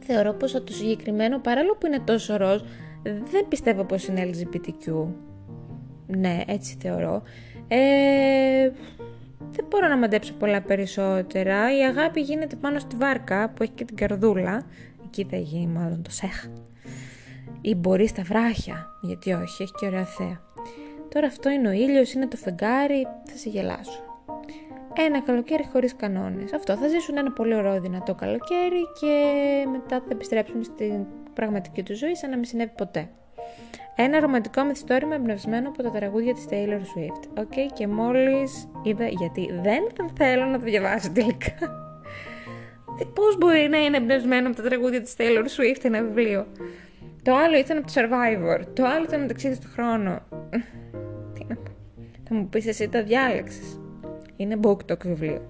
[0.00, 2.60] Θεωρώ πως το συγκεκριμένο, παράλληλο που είναι τόσο ροζ,
[3.02, 5.06] δεν πιστεύω πως είναι LGBTQ.
[6.06, 7.22] Ναι, έτσι θεωρώ.
[7.68, 8.70] Ε,
[9.50, 11.78] δεν μπορώ να μαντέψω πολλά περισσότερα.
[11.78, 14.66] Η αγάπη γίνεται πάνω στη βάρκα που έχει και την καρδούλα.
[15.04, 16.46] Εκεί θα γίνει μάλλον το σεξ.
[17.60, 20.40] Ή μπορεί στα βράχια, γιατί όχι, έχει και ωραία θέα.
[21.14, 24.04] Τώρα αυτό είναι ο ήλιος, είναι το φεγγάρι, θα σε γελάσω.
[25.06, 26.52] Ένα καλοκαίρι χωρίς κανόνες.
[26.52, 29.14] Αυτό θα ζήσουν ένα πολύ ωραίο δυνατό καλοκαίρι και
[29.70, 33.08] μετά θα επιστρέψουν στην πραγματική τους ζωή σαν να μην συνέβη ποτέ.
[33.96, 37.38] Ένα ρομαντικό μυθιστόρημα εμπνευσμένο από τα τραγούδια της Taylor Swift.
[37.38, 41.52] OK, okay, και μόλις είδα γιατί δεν θα θέλω να το διαβάσω τελικά.
[43.14, 46.46] Πώς μπορεί να είναι εμπνευσμένο από τα τραγούδια της Taylor Swift ένα βιβλίο;
[47.22, 48.64] Το άλλο ήταν από το Survivor.
[48.74, 50.20] Το άλλο ήταν από το ταξίδι στον χρόνο.
[52.30, 52.42] Τι να πω.
[52.42, 53.80] Θα μου πεις εσύ τα διάλεξες.
[54.36, 55.42] Είναι book talk βιβλίο.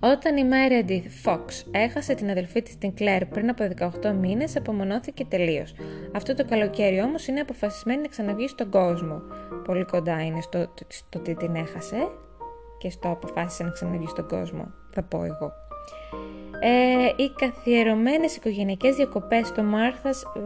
[0.00, 3.68] Όταν η Meredith Fox έχασε την αδελφή της την Claire πριν από
[4.02, 5.74] 18 μήνες, απομονώθηκε τελείως.
[6.12, 9.22] Αυτό το καλοκαίρι όμως είναι αποφασισμένη να ξαναβγεί στον κόσμο.
[9.64, 12.08] Πολύ κοντά είναι στο, στο τι την έχασε
[12.78, 15.52] και στο αποφάσισε να ξαναβγεί στον κόσμο, θα πω εγώ.
[16.60, 20.42] Ε, οι καθιερωμένες οικογενειακές διακοπές στο Martha's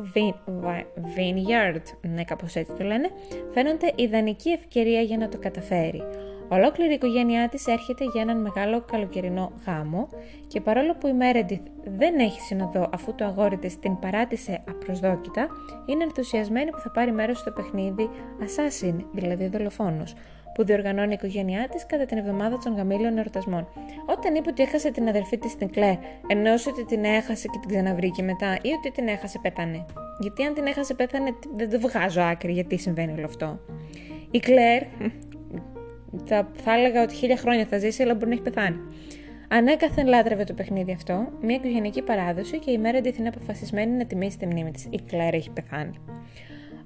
[1.17, 1.83] Vineyard,
[2.15, 3.11] ναι κάπως έτσι το λένε,
[3.55, 6.03] φαίνονται ιδανική ευκαιρία για να το καταφέρει.
[6.49, 10.09] Ολόκληρη η οικογένειά της έρχεται για έναν μεγάλο καλοκαιρινό γάμο
[10.47, 15.49] και παρόλο που η Μέρεντιθ δεν έχει συνοδό αφού το αγόρι της την παράτησε απροσδόκητα,
[15.87, 18.11] είναι ενθουσιασμένη που θα πάρει μέρος στο παιχνίδι
[18.41, 20.15] Assassin, δηλαδή δολοφόνος,
[20.55, 23.69] που διοργανώνει η οικογένειά της κατά την εβδομάδα των γαμήλων εορτασμών.
[24.07, 25.95] Όταν είπε ότι έχασε την αδερφή της στην Κλέρ,
[26.27, 29.85] εννοούσε ότι την έχασε και την ξαναβρήκε μετά, ή ότι την έχασε πέθανε.
[30.21, 33.59] Γιατί αν την έχασε πέθανε, δεν το βγάζω άκρη γιατί συμβαίνει όλο αυτό.
[34.31, 34.83] Η Κλέρ,
[36.25, 38.77] θα, θα έλεγα ότι χίλια χρόνια θα ζήσει, αλλά μπορεί να έχει πεθάνει.
[39.49, 44.39] Ανέκαθεν λάτρευε το παιχνίδι αυτό, μια οικογενειακή παράδοση και η μέρα είναι αποφασισμένη να τιμήσει
[44.39, 44.87] τη μνήμη της.
[44.91, 45.99] Η Κλέρ έχει πεθάνει.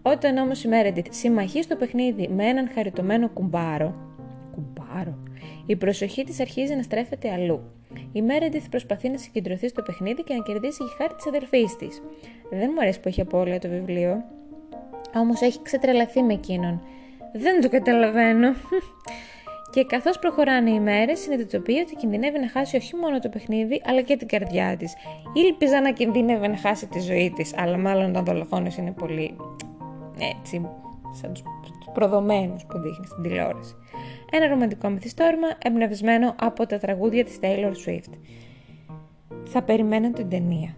[0.06, 3.94] Όταν όμως η Μέρεντιτ συμμαχεί στο παιχνίδι με έναν χαριτωμένο κουμπάρο,
[4.54, 5.18] κουμπάρο,
[5.66, 7.60] η προσοχή της αρχίζει να στρέφεται αλλού.
[8.12, 12.02] Η Μέρεντιθ προσπαθεί να συγκεντρωθεί στο παιχνίδι και να κερδίσει η χάρη της αδερφής της.
[12.50, 14.24] Δεν μου αρέσει που έχει απώλεια το βιβλίο,
[15.14, 16.82] όμως έχει ξετρελαθεί με εκείνον.
[17.32, 18.48] Δεν το καταλαβαίνω.
[19.72, 24.00] Και καθώς προχωράνε οι μέρες, συνειδητοποιεί ότι κινδυνεύει να χάσει όχι μόνο το παιχνίδι, αλλά
[24.00, 24.94] και την καρδιά της.
[25.34, 29.36] Ήλπιζα να κινδύνευε να χάσει τη ζωή της, αλλά μάλλον όταν δολοφόνος είναι πολύ
[30.18, 30.68] έτσι,
[31.12, 31.42] σαν τους,
[31.92, 33.74] προδομένους που δείχνεις στην τηλεόραση.
[34.30, 38.12] Ένα ρομαντικό μυθιστόρημα εμπνευσμένο από τα τραγούδια της Taylor Swift.
[39.44, 40.76] Θα περιμένω την ταινία.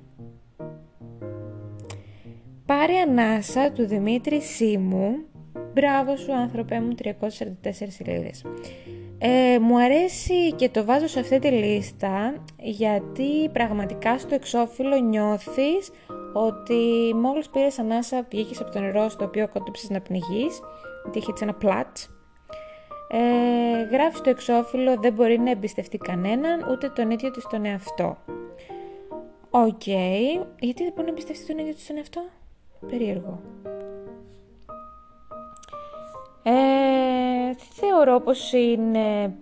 [2.66, 5.14] Πάρε ανάσα του Δημήτρη Σίμου.
[5.74, 7.10] Μπράβο σου άνθρωπέ μου 344
[7.70, 8.44] σελίδες.
[9.20, 15.90] Ε, μου αρέσει και το βάζω σε αυτή τη λίστα γιατί πραγματικά στο εξώφυλλο νιώθεις
[16.32, 20.60] ότι μόλις πήρες ανάσα βγήκες από το νερό στο οποίο κόντεψες να πνιγείς
[21.02, 21.96] γιατί έχει έτσι ένα πλατς.
[23.10, 28.16] Ε, γράφει στο εξώφυλλο δεν μπορεί να εμπιστευτεί κανέναν ούτε τον ίδιο της τον εαυτό.
[29.50, 29.86] Οκ,
[30.58, 32.22] γιατί δεν μπορεί να εμπιστευτεί τον ίδιο της τον εαυτό;
[32.90, 33.40] Περίεργο
[36.50, 39.34] ε, θεωρώ πως είναι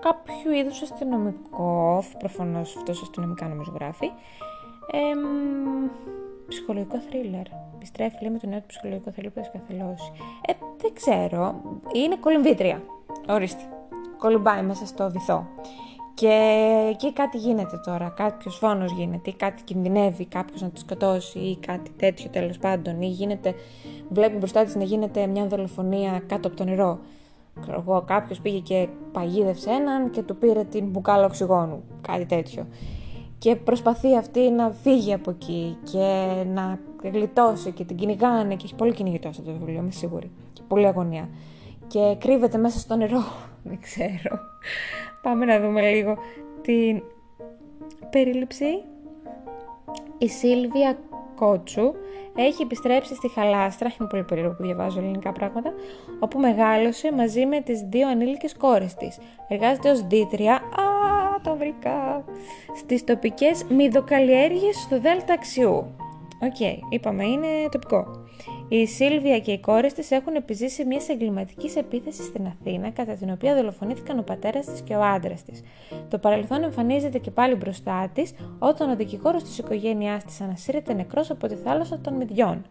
[0.00, 4.06] κάποιο είδους αστυνομικό, προφανώς αυτός αστυνομικά νομίζω γράφει,
[4.92, 4.98] ε,
[6.48, 7.46] ψυχολογικό θρίλερ.
[7.74, 10.12] Επιστρέφει λέει με το νέο του ψυχολογικό θρίλερ που έχει καθελώσει.
[10.46, 11.60] Ε, δεν ξέρω.
[11.94, 12.82] Είναι κολυμβήτρια.
[13.28, 13.62] Ορίστε.
[14.18, 15.46] Κολυμπάει μέσα στο βυθό.
[16.14, 16.34] Και
[16.90, 21.58] εκεί κάτι γίνεται τώρα, κάποιος φόνος γίνεται ή κάτι κινδυνεύει κάποιος να τη σκοτώσει ή
[21.66, 23.54] κάτι τέτοιο τέλος πάντων ή γίνεται,
[24.08, 26.98] βλέπει μπροστά της να γίνεται μια δολοφονία κάτω από το νερό.
[27.60, 32.66] Ξέρω εγώ, κάποιος πήγε και παγίδευσε έναν και του πήρε την μπουκάλα οξυγόνου, κάτι τέτοιο.
[33.38, 38.74] Και προσπαθεί αυτή να φύγει από εκεί και να γλιτώσει και την κυνηγάνε και έχει
[38.74, 40.30] πολύ κυνηγητό αυτό το βιβλίο, είμαι σίγουρη.
[40.52, 41.28] Και πολύ αγωνία.
[41.86, 43.22] Και κρύβεται μέσα στο νερό,
[43.68, 44.38] δεν ξέρω.
[45.22, 46.18] Πάμε να δούμε λίγο
[46.62, 47.02] την
[48.10, 48.82] περίληψη.
[50.18, 50.98] Η Σίλβια
[51.34, 51.92] Κότσου
[52.34, 55.72] έχει επιστρέψει στη Χαλάστρα, είναι πολύ περίεργο που διαβάζω ελληνικά πράγματα,
[56.18, 59.18] όπου μεγάλωσε μαζί με τις δύο ανήλικες κόρες της.
[59.48, 60.60] Εργάζεται ως δύτρια, α,
[61.42, 62.24] το βρήκα.
[62.76, 65.74] Στις τοπικές μυδοκαλλιέργειες στο Δέλτα Αξιού.
[66.42, 68.06] OK, okay, είπαμε, είναι τοπικό.
[68.72, 73.30] Η Σίλβια και οι κόρες της έχουν επιζήσει μια εγκληματική επίθεση στην Αθήνα, κατά την
[73.30, 75.62] οποία δολοφονήθηκαν ο πατέρας της και ο άντρας της.
[76.08, 81.30] Το παρελθόν εμφανίζεται και πάλι μπροστά της, όταν ο δικηγόρος της οικογένειάς της ανασύρεται νεκρός
[81.30, 82.64] από τη θάλασσα των Μυδιών.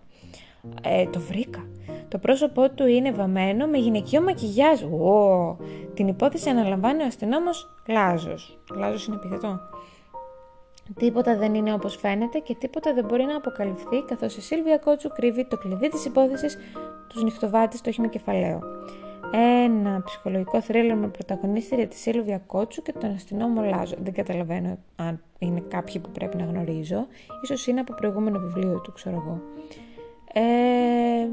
[0.84, 1.68] Ε, το βρήκα.
[2.08, 4.84] Το πρόσωπό του είναι βαμμένο με γυναικείο μακιγιάζ.
[4.84, 5.58] Ω,
[5.94, 8.60] την υπόθεση αναλαμβάνει ο αστυνόμος Λάζος.
[8.76, 9.60] Λάζος είναι επιθετό.
[10.96, 15.10] Τίποτα δεν είναι όπως φαίνεται και τίποτα δεν μπορεί να αποκαλυφθεί καθώς η Σίλβια Κότσου
[15.10, 16.58] κρύβει το κλειδί της υπόθεσης
[17.08, 18.62] τους νυχτοβάτη στο όχημα κεφαλαίο.
[19.32, 23.96] Ένα ψυχολογικό θρύλο με πρωταγωνίστρια τη Σίλβια Κότσου και τον αστυνόμο Λάζο.
[24.02, 27.08] Δεν καταλαβαίνω αν είναι κάποιοι που πρέπει να γνωρίζω.
[27.44, 29.42] Ίσως είναι από προηγούμενο βιβλίο του, ξέρω εγώ.
[30.34, 31.28] Ε,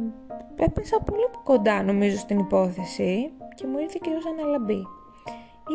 [0.64, 4.86] έπεσα πολύ κοντά νομίζω στην υπόθεση και μου ήρθε και ως αναλαμπή.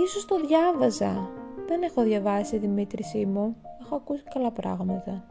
[0.06, 1.30] Ίσως το διάβαζα.
[1.68, 3.56] Δεν έχω διαβάσει Δημήτρη μου
[3.92, 5.24] έχω ακούσει καλά πράγματα.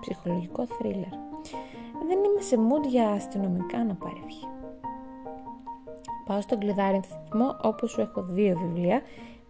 [0.00, 1.10] Ψυχολογικό θρίλερ.
[2.06, 4.46] Δεν είμαι σε mood για αστυνομικά να παρεύχει.
[6.26, 9.02] Πάω στον κλειδάρι θυμό όπου σου έχω δύο βιβλία.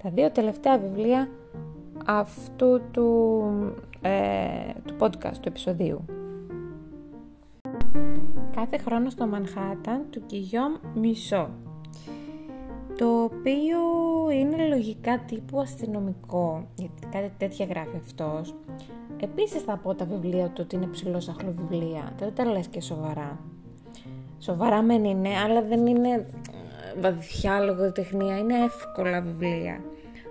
[0.03, 1.29] Τα δύο τελευταία βιβλία
[2.07, 3.43] αυτού του,
[4.01, 6.05] ε, του podcast, του επεισοδίου.
[8.51, 11.51] Κάθε χρόνο στο Μανχάταν του Κιγιόμ Μισό
[12.99, 13.79] το οποίο
[14.33, 18.55] είναι λογικά τύπου αστυνομικό, γιατί κάτι τέτοια γράφει αυτός.
[19.21, 23.39] Επίσης θα πω τα βιβλία του ότι είναι ψηλός βιβλία, δεν τα λες και σοβαρά.
[24.39, 29.81] Σοβαρά μεν είναι, αλλά δεν είναι ε, βαθιά λογοτεχνία, είναι εύκολα βιβλία.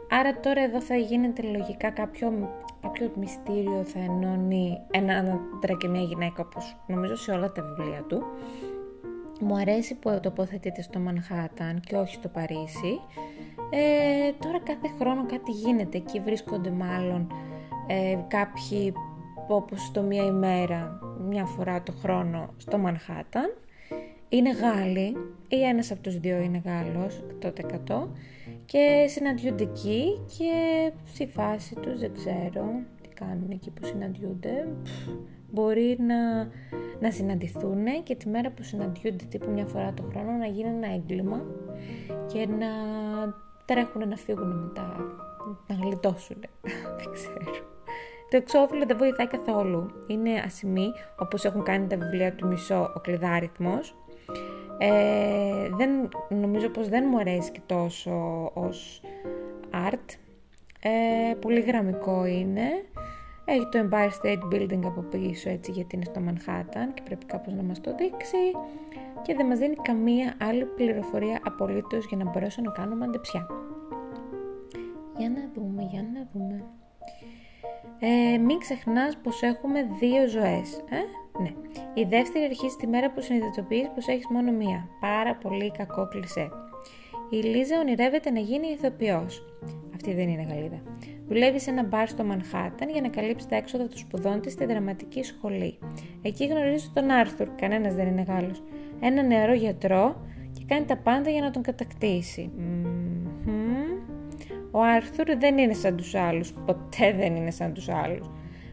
[0.10, 2.50] Άρα τώρα εδώ θα γίνεται λογικά κάποιο,
[2.82, 8.04] κάποιο μυστήριο θα ενώνει ένα άντρα και μια γυναίκα όπως νομίζω σε όλα τα βιβλία
[8.08, 8.24] του
[9.40, 13.00] μου αρέσει που τοποθετείται στο Μανχάταν και όχι στο Παρίσι.
[13.70, 15.98] Ε, τώρα κάθε χρόνο κάτι γίνεται.
[15.98, 17.32] Εκεί βρίσκονται μάλλον
[17.88, 18.94] ε, κάποιοι
[19.48, 23.54] όπως το μία ημέρα, μια φορά το χρόνο στο Μανχάταν.
[24.30, 25.16] Είναι Γάλλοι
[25.48, 27.24] ή ένας από τους δύο είναι Γάλλος,
[27.88, 28.08] 100%
[28.66, 30.52] και συναντιούνται εκεί και
[31.06, 32.66] στη φάση τους δεν ξέρω
[33.02, 34.68] τι κάνουν εκεί που συναντιούνται
[35.52, 36.44] μπορεί να,
[37.00, 40.94] να συναντηθούν και τη μέρα που συναντιούνται τύπου μια φορά το χρόνο να γίνει ένα
[40.94, 41.46] έγκλημα
[42.34, 42.68] και να
[43.66, 44.96] τρέχουν να φύγουν μετά,
[45.68, 46.38] να γλιτώσουν,
[46.98, 47.66] δεν ξέρω.
[48.30, 49.92] Το εξώφυλλο δεν βοηθάει καθόλου.
[50.08, 50.88] Είναι ασημή,
[51.20, 53.96] όπως έχουν κάνει τα βιβλία του Μισό, ο κλειδάριθμος.
[54.78, 59.02] Ε, δεν, νομίζω πως δεν μου αρέσει και τόσο ως
[59.72, 60.16] art.
[60.80, 62.64] Ε, πολύ γραμμικό είναι.
[63.50, 67.54] Έχει το Empire State Building από πίσω έτσι γιατί είναι στο Manhattan και πρέπει κάπως
[67.54, 68.38] να μας το δείξει
[69.22, 73.48] και δεν μας δίνει καμία άλλη πληροφορία απολύτως για να μπορέσω να κάνω μαντεψιά.
[75.18, 76.64] Για να δούμε, για να δούμε.
[78.00, 80.84] Ε, μην ξεχνάς πως έχουμε δύο ζωές.
[80.90, 81.02] Ε;
[81.42, 81.52] Ναι.
[81.94, 84.88] Η δεύτερη αρχίζει τη μέρα που συνειδητοποιείς πως έχεις μόνο μία.
[85.00, 86.50] Πάρα πολύ κακό κλισέ.
[87.30, 89.46] Η Λίζα ονειρεύεται να γίνει ηθοποιός.
[89.98, 90.82] Αυτή δεν είναι Γαλλίδα.
[91.28, 94.66] Δουλεύει σε ένα μπαρ στο Μανχάταν για να καλύψει τα έξοδα των σπουδών της στη
[94.66, 95.78] δραματική σχολή.
[96.22, 98.64] Εκεί γνωρίζει τον Άρθουρ, κανένας δεν είναι Γάλλος,
[99.00, 100.22] ένα νεαρό γιατρό
[100.54, 102.52] και κάνει τα πάντα για να τον κατακτήσει.
[104.72, 108.30] Ο Άρθουρ δεν είναι σαν τους άλλους, ποτέ δεν είναι σαν τους άλλους.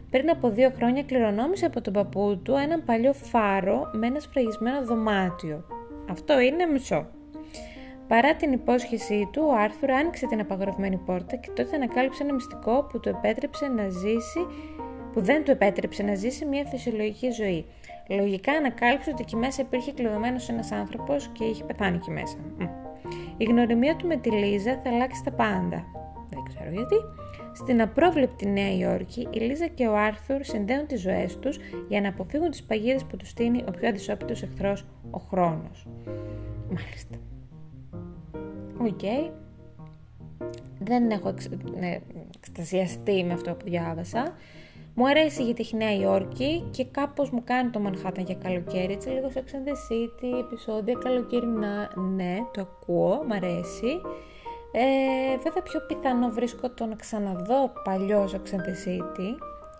[0.09, 4.85] Πριν από δύο χρόνια κληρονόμησε από τον παππού του έναν παλιό φάρο με ένα σφραγισμένο
[4.85, 5.65] δωμάτιο.
[6.09, 7.07] Αυτό είναι μισό.
[8.07, 12.83] Παρά την υπόσχεσή του, ο Άρθουρ άνοιξε την απαγορευμένη πόρτα και τότε ανακάλυψε ένα μυστικό
[12.83, 14.45] που, του επέτρεψε να ζήσει,
[15.13, 17.65] που δεν του επέτρεψε να ζήσει μια φυσιολογική ζωή.
[18.09, 22.37] Λογικά ανακάλυψε ότι εκεί μέσα υπήρχε κλειδωμένος ένας άνθρωπος και είχε πεθάνει εκεί μέσα.
[23.37, 25.85] Η γνωριμία του με τη Λίζα θα αλλάξει τα πάντα.
[26.29, 26.95] Δεν ξέρω γιατί.
[27.53, 32.09] Στην απρόβλεπτη Νέα Υόρκη, η Λίζα και ο Άρθουρ συνδέουν τις ζωές τους για να
[32.09, 35.87] αποφύγουν τις παγίδες που τους στήνει ο πιο αδυσώπητο εχθρός, ο χρόνος.
[36.69, 37.17] Μάλιστα.
[38.79, 39.33] Οκ.
[40.79, 41.49] Δεν έχω εξ,
[41.79, 41.99] ναι,
[42.37, 44.33] εκστασιαστεί με αυτό που διάβασα.
[44.97, 49.09] Μου αρέσει γιατί έχει Νέα Υόρκη και κάπως μου κάνει το Manhattan για καλοκαίρι, έτσι
[49.09, 49.43] λίγο σε
[49.89, 54.01] City, επεισόδια καλοκαιρινά, ναι, το ακούω, μου αρέσει.
[54.71, 59.37] Ε, βέβαια πιο πιθανό βρίσκω το να ξαναδώ παλιό Sex City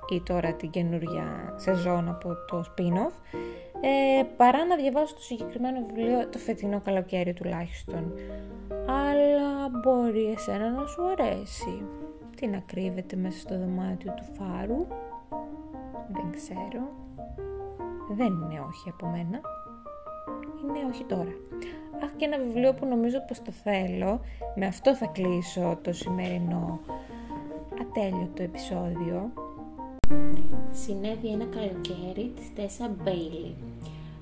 [0.10, 3.40] ή τώρα την καινούργια σεζόν από το spin-off
[3.82, 8.14] ε, παρά να διαβάσω το συγκεκριμένο βιβλίο το φετινό καλοκαίρι τουλάχιστον.
[8.88, 11.82] Αλλά μπορεί εσένα να σου αρέσει.
[12.36, 14.88] Τι να κρύβεται μέσα στο δωμάτιο του φάρου.
[16.12, 16.82] Δεν ξέρω.
[18.10, 19.42] Δεν είναι όχι από μένα.
[20.62, 21.34] Είναι όχι τώρα.
[22.04, 24.20] Αχ και ένα βιβλίο που νομίζω πως το θέλω.
[24.56, 26.80] Με αυτό θα κλείσω το σημερινό
[27.96, 29.32] τέλειο το επεισόδιο.
[30.84, 33.56] Συνέβη ένα καλοκαίρι της Τέσσα Μπέιλι.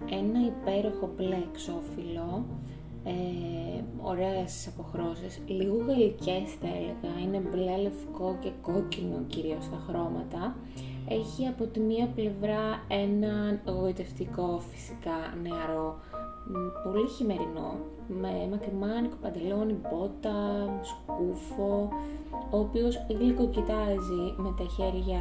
[0.09, 2.45] Ένα υπέροχο μπλε εξώφυλλο,
[3.03, 10.55] ε, ωραίες αποχρώσεις, λίγο γαλλικές θα έλεγα, είναι μπλε, λευκό και κόκκινο κυρίως τα χρώματα.
[11.09, 15.99] Έχει από τη μία πλευρά έναν γοητευτικό φυσικά νεαρό
[16.83, 17.77] πολύ χειμερινό,
[18.07, 20.35] με μακριμάνικο παντελόνι, μπότα,
[20.81, 21.89] σκούφο,
[22.51, 25.19] ο οποίος γλυκοκοιτάζει με τα χέρια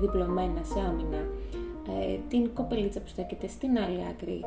[0.00, 1.18] διπλωμένα σε άμυνα
[1.88, 4.44] ε, την κοπελίτσα που στέκεται στην άλλη άκρη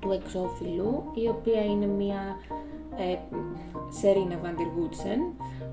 [0.00, 2.36] του εξώφυλλου, η οποία είναι μια
[2.96, 3.16] ε,
[3.88, 5.20] Σερίνα Βαντιργούτσεν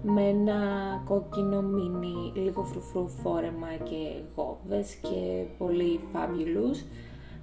[0.04, 0.60] με ένα
[1.06, 6.86] κόκκινο μίνι λίγο φρουφρού φόρεμα και γόβες και πολύ fabulous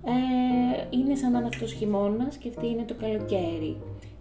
[0.09, 3.77] ε, είναι σαν να είναι αυτός χειμώνας και αυτή είναι το καλοκαίρι.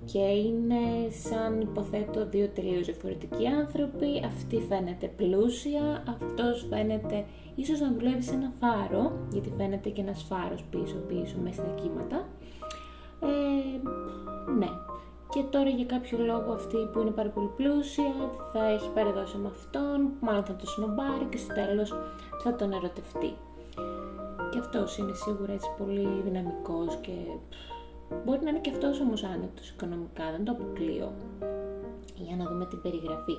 [0.06, 7.26] Και είναι σαν υποθέτω δύο τελείως διαφορετικοί άνθρωποι, αυτή φαίνεται πλούσια, αυτός φαίνεται
[7.56, 12.28] ίσως να δουλεύει σε ένα φάρο, γιατί φαίνεται και ένας φάρος πίσω-πίσω μέσα στα κύματα.
[13.22, 13.90] Ε,
[14.60, 14.70] ναι.
[15.30, 18.14] Και τώρα για κάποιο λόγο αυτή που είναι πάρα πολύ πλούσια
[18.54, 21.94] θα έχει παρεδώσει με αυτόν, μάλλον θα το σνομπάρει και στο τέλος
[22.44, 23.34] θα τον ερωτευτεί.
[24.58, 27.12] Και αυτός είναι σίγουρα έτσι πολύ δυναμικός και
[28.26, 31.14] μπορεί να είναι και αυτός όμως άνετος οικονομικά, δεν το αποκλείω.
[32.16, 33.38] Για να δούμε την περιγραφή.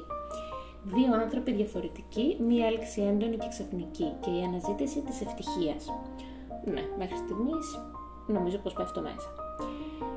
[0.84, 5.92] Δύο άνθρωποι διαφορετικοί, μία έλξη έντονη και ξαφνική και η αναζήτηση της ευτυχίας.
[6.64, 7.66] Ναι, μέχρι στιγμής
[8.26, 9.28] νομίζω πως πέφτω μέσα.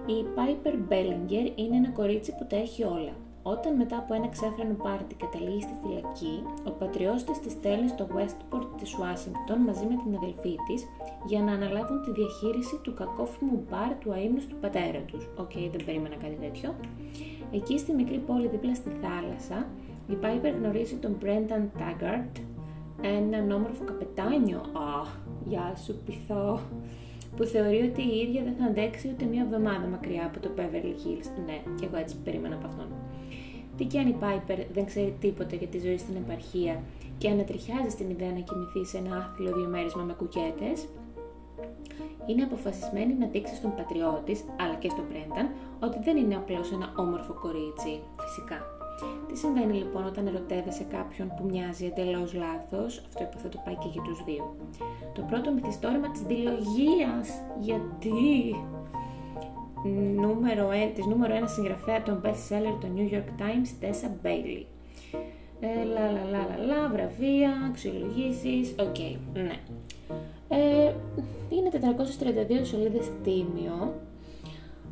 [0.06, 3.16] Η Piper Bellinger είναι ένα κορίτσι που τα έχει όλα.
[3.44, 8.08] Όταν μετά από ένα ξέφρενο πάρτι καταλήγει στη φυλακή, ο πατριός της τη στέλνει στο
[8.16, 10.88] Westport της Ουάσιγκτον μαζί με την αδελφή της
[11.26, 15.28] για να αναλάβουν τη διαχείριση του κακόφημου μπαρ του αείμνηστου πατέρα τους.
[15.38, 16.76] Οκ, δεν περίμενα κάτι τέτοιο.
[17.52, 19.68] Εκεί στη μικρή πόλη δίπλα στη θάλασσα,
[20.08, 22.36] η Piper γνωρίζει τον Brendan Taggart,
[23.02, 24.58] έναν όμορφο καπετάνιο.
[24.58, 25.06] Α,
[25.48, 26.60] γεια σου πειθό
[27.36, 30.96] που θεωρεί ότι η ίδια δεν θα αντέξει ούτε μία εβδομάδα μακριά από το Beverly
[31.02, 31.28] Hills.
[31.46, 32.88] Ναι, και εγώ έτσι περίμενα από αυτόν.
[33.82, 36.84] Τι και αν η Πάιπερ δεν ξέρει τίποτα για τη ζωή στην επαρχία
[37.18, 40.88] και ανατριχιάζει στην ιδέα να κοιμηθεί σε ένα άθλιο διαμέρισμα με κουκέτες,
[42.26, 46.94] είναι αποφασισμένη να δείξει στον πατριώτης, αλλά και στον Πρένταν, ότι δεν είναι απλώς ένα
[46.96, 48.60] όμορφο κορίτσι, φυσικά.
[49.28, 54.02] Τι συμβαίνει λοιπόν όταν ερωτεύεσαι κάποιον που μοιάζει εντελώς λάθος, αυτό υποθέτω πάει και για
[54.02, 54.56] τους δύο.
[55.14, 57.14] Το πρώτο μυθιστόρημα της διλογίας.
[57.60, 58.56] Γιατί;
[60.16, 64.66] Νούμερο, της νούμερο ένα συγγραφέα των best seller του New York Times, Tessa Bailey.
[65.60, 69.60] Ε, λα, λα, λα, λα, λα, βραβεία, αξιολογήσεις, OK, okay, ναι.
[70.48, 70.94] Ε,
[71.50, 71.70] είναι
[72.62, 73.94] 432 σελίδες τίμιο.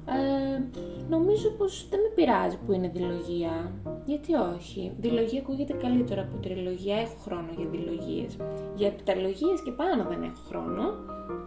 [0.06, 0.62] Ε,
[1.10, 3.72] νομίζω πως δεν με πειράζει που είναι δηλογία.
[4.06, 6.96] Γιατί όχι; Δηλογία ακούγεται καλύτερα από τριλογία.
[6.96, 8.38] Έχω χρόνο για δηλογίες.
[8.76, 10.84] Για επιταλογίες και πάνω δεν έχω χρόνο.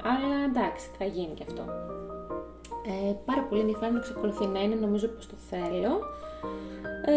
[0.03, 1.64] Αλλά εντάξει, θα γίνει και αυτό.
[2.87, 5.93] Ε, πάρα πολύ ενδιαφέρον να εξακολουθεί να είναι, νομίζω πως το θέλω.
[7.05, 7.14] Ε,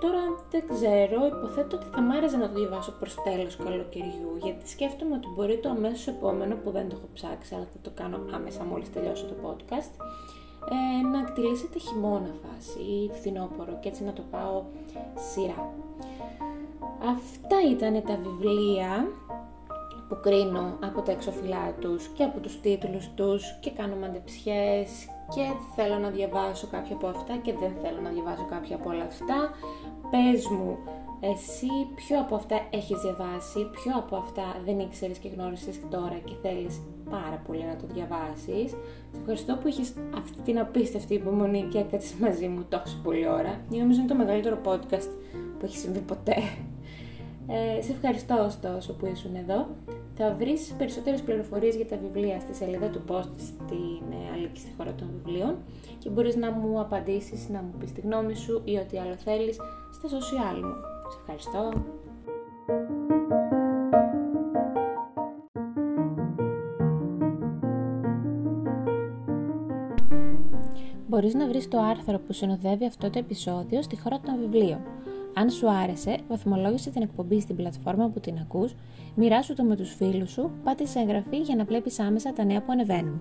[0.00, 4.68] τώρα δεν ξέρω, υποθέτω ότι θα μ' άρεσε να το διαβάσω προς τέλος καλοκαιριού, γιατί
[4.68, 8.18] σκέφτομαι ότι μπορεί το αμέσως επόμενο, που δεν το έχω ψάξει, αλλά θα το κάνω
[8.34, 9.92] άμεσα μόλις τελειώσω το podcast,
[10.70, 14.62] ε, να κτηλήσετε χειμώνα φάση ή φθινόπωρο και έτσι να το πάω
[15.32, 15.72] σειρά.
[17.14, 19.08] Αυτά ήταν τα βιβλία
[20.12, 24.88] που κρίνω από τα εξωφυλλά τους και από τους τίτλους τους και κάνω μαντεψιές
[25.34, 25.44] και
[25.74, 29.38] θέλω να διαβάσω κάποια από αυτά και δεν θέλω να διαβάσω κάποια από όλα αυτά.
[30.10, 30.78] Πες μου
[31.20, 36.34] εσύ ποιο από αυτά έχεις διαβάσει, ποιο από αυτά δεν ήξερες και γνώρισες τώρα και
[36.42, 38.70] θέλεις πάρα πολύ να το διαβάσεις.
[39.12, 43.60] Σε ευχαριστώ που έχεις αυτή την απίστευτη υπομονή και έκατσες μαζί μου τόσο πολλή ώρα.
[43.70, 45.10] Νομίζω είναι το μεγαλύτερο podcast
[45.58, 46.36] που έχει συμβεί ποτέ.
[47.46, 49.66] Ε, σε ευχαριστώ ωστόσο που ήσουν εδώ.
[50.14, 54.72] Θα βρεις περισσότερες πληροφορίες για τα βιβλία στη σελίδα του post στην ε, Αλίκη στη
[54.76, 55.56] χώρα των βιβλίων
[55.98, 59.56] και μπορείς να μου απαντήσεις, να μου πεις τη γνώμη σου ή ό,τι άλλο θέλεις
[59.92, 60.74] στα social μου.
[61.10, 61.72] Σε ευχαριστώ.
[71.06, 74.80] Μπορείς να βρεις το άρθρο που συνοδεύει αυτό το επεισόδιο στη χώρα των βιβλίων.
[75.34, 78.74] Αν σου άρεσε, βαθμολόγησε την εκπομπή στην πλατφόρμα που την ακούς,
[79.14, 82.72] μοιράσου το με τους φίλους σου, πάτησε εγγραφή για να βλέπεις άμεσα τα νέα που
[82.72, 83.20] ανεβαίνουν.